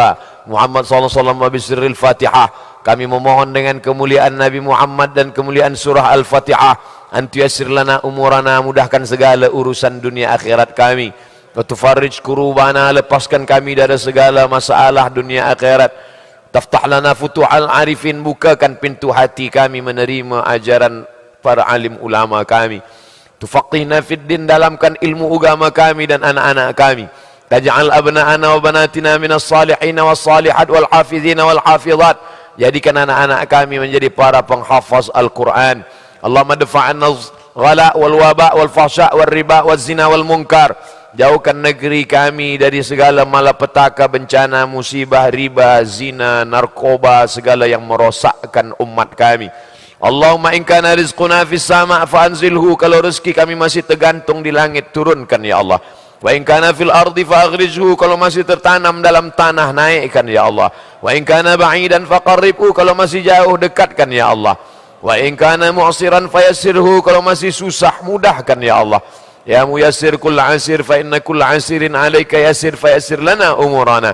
Muhammad 0.50 0.83
SAW 0.88 1.42
وبسر 1.42 1.87
الفاتحة. 1.87 2.53
Kami 2.81 3.05
memohon 3.05 3.53
dengan 3.53 3.77
kemuliaan 3.77 4.40
Nabi 4.40 4.64
Muhammad 4.64 5.12
dan 5.12 5.37
kemuliaan 5.37 5.77
surah 5.77 6.16
Al-Fatihah 6.16 6.81
antu 7.12 7.45
yasir 7.45 7.69
lana 7.69 8.01
umurana 8.01 8.57
mudahkan 8.64 9.05
segala 9.05 9.53
urusan 9.53 10.01
dunia 10.01 10.33
akhirat 10.33 10.73
kami. 10.73 11.12
Wa 11.53 11.61
tufarrij 11.61 12.25
kurubana 12.25 12.88
lepaskan 12.95 13.45
kami 13.45 13.77
dari 13.77 14.01
segala 14.01 14.49
masalah 14.49 15.12
dunia 15.12 15.53
akhirat. 15.53 15.93
Taftah 16.51 16.88
lana 16.88 17.12
futuhal 17.12 17.69
arifin 17.69 18.25
bukakan 18.25 18.81
pintu 18.81 19.12
hati 19.12 19.53
kami 19.53 19.85
menerima 19.85 20.49
ajaran 20.49 21.05
para 21.45 21.69
alim 21.69 22.01
ulama 22.01 22.40
kami. 22.49 22.81
Tufaqihna 23.37 24.01
fid 24.01 24.25
din 24.25 24.49
dalamkan 24.49 24.97
ilmu 25.01 25.29
agama 25.37 25.69
kami 25.69 26.09
dan 26.09 26.25
anak-anak 26.25 26.73
kami. 26.73 27.07
Taj'al 27.51 27.90
abna'ana 27.90 28.57
wa 28.57 28.61
banatina 28.62 29.19
minas 29.19 29.43
salihin 29.43 29.99
was 30.07 30.23
salihat 30.23 30.71
wal 30.71 30.87
hafizin 30.87 31.35
wal 31.43 31.59
hafizat 31.66 32.30
jadikan 32.61 32.92
anak-anak 32.92 33.49
kami 33.49 33.81
menjadi 33.81 34.12
para 34.12 34.44
penghafaz 34.44 35.09
Al-Quran. 35.16 35.81
Allahumma 36.20 36.61
dafa'anna 36.61 37.09
ghala 37.57 37.96
wal 37.96 38.16
waba 38.20 38.53
wal 38.53 38.68
fahsya 38.68 39.16
wal 39.16 39.25
riba 39.25 39.64
wal 39.64 39.81
zina 39.81 40.05
wal 40.12 40.23
munkar. 40.23 40.77
Jauhkan 41.16 41.59
negeri 41.59 42.07
kami 42.07 42.55
dari 42.61 42.85
segala 42.87 43.27
malapetaka 43.27 44.07
bencana 44.07 44.68
musibah 44.68 45.27
riba 45.33 45.83
zina 45.83 46.46
narkoba 46.46 47.27
segala 47.27 47.64
yang 47.66 47.83
merosakkan 47.83 48.77
umat 48.79 49.16
kami. 49.16 49.49
Allahumma 49.99 50.55
in 50.55 50.62
kana 50.62 50.94
rizquna 50.94 51.42
fis 51.49 51.64
sama' 51.64 52.05
fa 52.05 52.29
anzilhu. 52.29 52.77
Kalau 52.77 53.01
rezeki 53.03 53.33
kami 53.35 53.57
masih 53.57 53.83
tergantung 53.83 54.44
di 54.44 54.53
langit 54.55 54.94
turunkan 54.94 55.40
ya 55.42 55.64
Allah 55.64 55.81
wa 56.21 56.31
in 56.37 56.45
kana 56.45 56.77
fil 56.77 56.93
ardi 56.93 57.25
fa 57.25 57.49
kalau 57.97 58.17
masih 58.21 58.45
tertanam 58.45 59.01
dalam 59.01 59.33
tanah 59.33 59.73
naikkan 59.73 60.29
ya 60.29 60.45
Allah. 60.47 60.69
Wa 61.01 61.17
in 61.17 61.25
kana 61.25 61.57
ba'idan 61.57 62.05
fa 62.05 62.21
qarribhu 62.21 62.77
kalau 62.77 62.93
masih 62.93 63.25
jauh 63.25 63.57
dekatkan 63.57 64.13
ya 64.13 64.29
Allah. 64.33 64.61
Wa 65.01 65.17
in 65.17 65.33
kana 65.33 65.73
mu'siran 65.73 66.29
fa 66.29 66.45
yassirhu 66.45 67.01
kalau 67.01 67.25
masih 67.25 67.49
susah 67.49 68.05
mudahkan 68.05 68.61
ya 68.61 68.85
Allah. 68.85 69.01
Ya 69.49 69.65
muyassir 69.65 70.21
kull 70.21 70.37
asir 70.37 70.85
fa 70.85 71.01
inna 71.01 71.25
kull 71.25 71.41
asirin 71.41 71.97
alayka 71.97 72.37
yassir 72.37 72.77
fa 72.77 72.93
yassir 72.93 73.17
lana 73.17 73.57
umurana. 73.57 74.13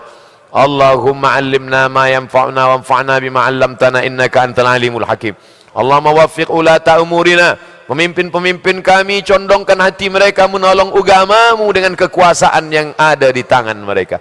Allahumma 0.55 1.35
allimna 1.35 1.91
ma 1.91 2.07
yanfa'una 2.07 2.79
wanfa'na 2.79 3.19
bima 3.19 3.51
'allamtana 3.51 4.07
innaka 4.07 4.47
antal 4.47 4.71
alimul 4.71 5.03
hakim. 5.03 5.35
Allah 5.77 5.99
mewaffiq 6.01 6.49
ulata 6.49 6.97
umurina 7.03 7.59
Pemimpin-pemimpin 7.87 8.83
kami 8.83 9.23
condongkan 9.23 9.79
hati 9.79 10.11
mereka 10.11 10.51
menolong 10.51 10.91
agamamu 10.91 11.71
dengan 11.71 11.95
kekuasaan 11.95 12.67
yang 12.75 12.91
ada 12.99 13.31
di 13.31 13.47
tangan 13.47 13.79
mereka. 13.79 14.19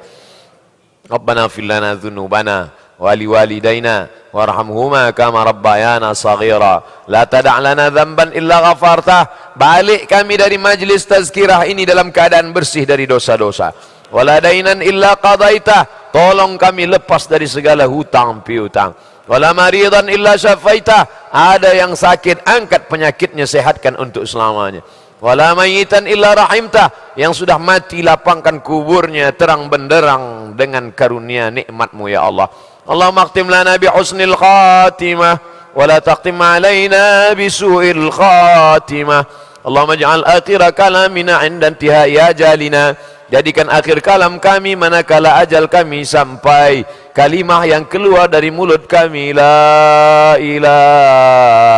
Rabbana 1.10 1.50
fil 1.50 1.66
lana 1.66 1.98
dhunubana 1.98 2.70
wali 3.02 3.26
walidaina 3.26 4.06
warhamhuma 4.30 5.10
kama 5.18 5.42
rabbayana 5.50 6.14
saghira. 6.14 6.86
La 7.10 7.26
tada' 7.26 7.58
lana 7.58 7.90
dhanban 7.90 8.38
illa 8.38 8.70
ghafartah. 8.70 9.58
Balik 9.58 10.06
kami 10.14 10.38
dari 10.38 10.62
majlis 10.62 11.10
tazkirah 11.10 11.66
ini 11.66 11.90
dalam 11.90 12.14
keadaan 12.14 12.54
bersih 12.54 12.86
dari 12.86 13.10
dosa-dosa. 13.10 13.74
Wala 14.14 14.38
dainan 14.38 14.86
illa 14.86 15.18
qadaitah. 15.18 16.14
Tolong 16.14 16.56
kami 16.62 16.86
lepas 16.86 17.26
dari 17.26 17.50
segala 17.50 17.90
hutang 17.90 18.46
piutang. 18.46 18.94
Wala 19.26 19.58
maridan 19.58 20.06
illa 20.06 20.38
syafaitah. 20.38 21.34
Ada 21.34 21.74
yang 21.74 21.98
sakit, 21.98 22.46
angkat 22.46 22.86
penyakitnya, 22.88 23.50
sehatkan 23.50 23.98
untuk 23.98 24.24
selamanya. 24.30 24.86
Wala 25.18 25.58
mayitan 25.58 26.06
illa 26.06 26.38
rahimtah. 26.38 27.18
Yang 27.18 27.44
sudah 27.44 27.58
mati, 27.58 28.06
lapangkan 28.06 28.62
kuburnya, 28.62 29.34
terang 29.34 29.66
benderang 29.72 30.54
dengan 30.54 30.94
karunia 30.94 31.50
nikmatmu 31.50 32.06
ya 32.06 32.30
Allah. 32.30 32.52
Allah 32.86 33.10
maktim 33.10 33.50
lana 33.50 33.82
bi 33.82 33.90
husnil 33.90 34.38
khatimah. 34.38 35.42
Wala 35.74 36.00
taqtim 36.00 36.38
alayna 36.38 37.34
bi 37.34 37.50
su'il 37.50 38.14
khatimah. 38.14 39.26
Allah 39.66 39.84
maj'al 39.90 40.22
akhira 40.22 40.70
kalamina 40.70 41.42
inda 41.42 41.74
intihai 41.74 42.22
ajalina. 42.22 42.94
Jadikan 43.34 43.74
akhir 43.74 44.06
kalam 44.06 44.38
kami 44.38 44.78
manakala 44.78 45.42
ajal 45.42 45.66
kami 45.66 46.06
sampai 46.06 46.86
kalimah 47.16 47.64
yang 47.64 47.88
keluar 47.88 48.28
dari 48.28 48.52
mulut 48.52 48.92
kami 48.92 49.32
la 49.32 50.36
ilaha 50.36 51.72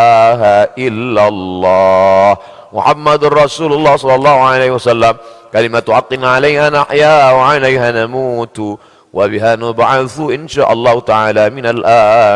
illallah 0.73 2.33
Muhammadur 2.73 3.31
Rasulullah 3.31 3.95
sallallahu 4.01 4.41
alaihi 4.41 4.73
wasallam 4.73 5.21
kalimatu 5.53 5.93
haqqin 5.93 6.25
'alaiha 6.25 6.73
nahya 6.73 7.37
wa 7.37 7.53
'alaiha 7.53 7.93
namutu 7.93 8.81
wa 9.13 9.29
biha 9.29 9.55
nub'atsu 9.61 10.33
insyaallah 10.33 11.05
ta'ala 11.05 11.53
minal 11.53 11.85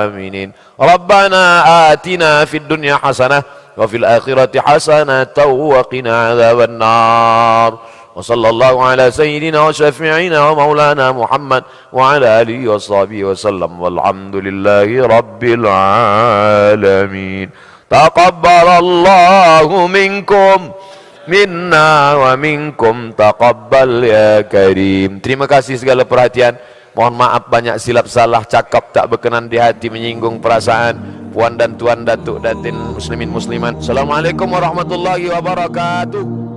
aminin 0.05 0.53
Rabbana 0.77 1.89
atina 1.89 2.45
fid 2.45 2.69
dunya 2.69 3.01
hasanah 3.01 3.41
wa 3.75 3.89
fil 3.89 4.05
akhirati 4.05 4.61
hasanah 4.61 5.25
wa 5.41 5.81
qina 5.89 6.37
adzaban 6.37 6.77
nar 6.77 7.81
وصلى 8.16 8.48
الله 8.48 8.84
على 8.84 9.10
سيدنا 9.10 9.66
وشفيعنا 9.66 10.50
ومولانا 10.50 11.12
محمد 11.12 11.62
وعلى 11.92 12.42
آله 12.42 12.68
وصحبه 12.68 13.24
وسلم 13.24 13.82
والحمد 13.82 14.36
لله 14.36 15.06
رب 15.06 15.44
العالمين 15.44 17.48
تقبل 17.90 18.68
الله 18.82 19.86
منكم 19.86 20.58
minna 21.26 22.14
wa 22.14 22.32
minkum 22.38 23.10
taqabbal 23.10 24.06
ya 24.06 24.46
karim 24.46 25.18
terima 25.18 25.50
kasih 25.50 25.74
segala 25.74 26.06
perhatian 26.06 26.54
mohon 26.94 27.18
maaf 27.18 27.50
banyak 27.50 27.82
silap 27.82 28.06
salah 28.06 28.46
cakap 28.46 28.94
tak 28.94 29.10
berkenan 29.10 29.50
di 29.50 29.58
hati 29.58 29.90
menyinggung 29.90 30.38
perasaan 30.38 31.28
puan 31.34 31.58
dan 31.58 31.74
tuan 31.74 32.06
datuk 32.06 32.40
datin 32.40 32.94
muslimin 32.94 33.28
musliman 33.28 33.74
assalamualaikum 33.82 34.46
warahmatullahi 34.46 35.26
wabarakatuh 35.34 36.49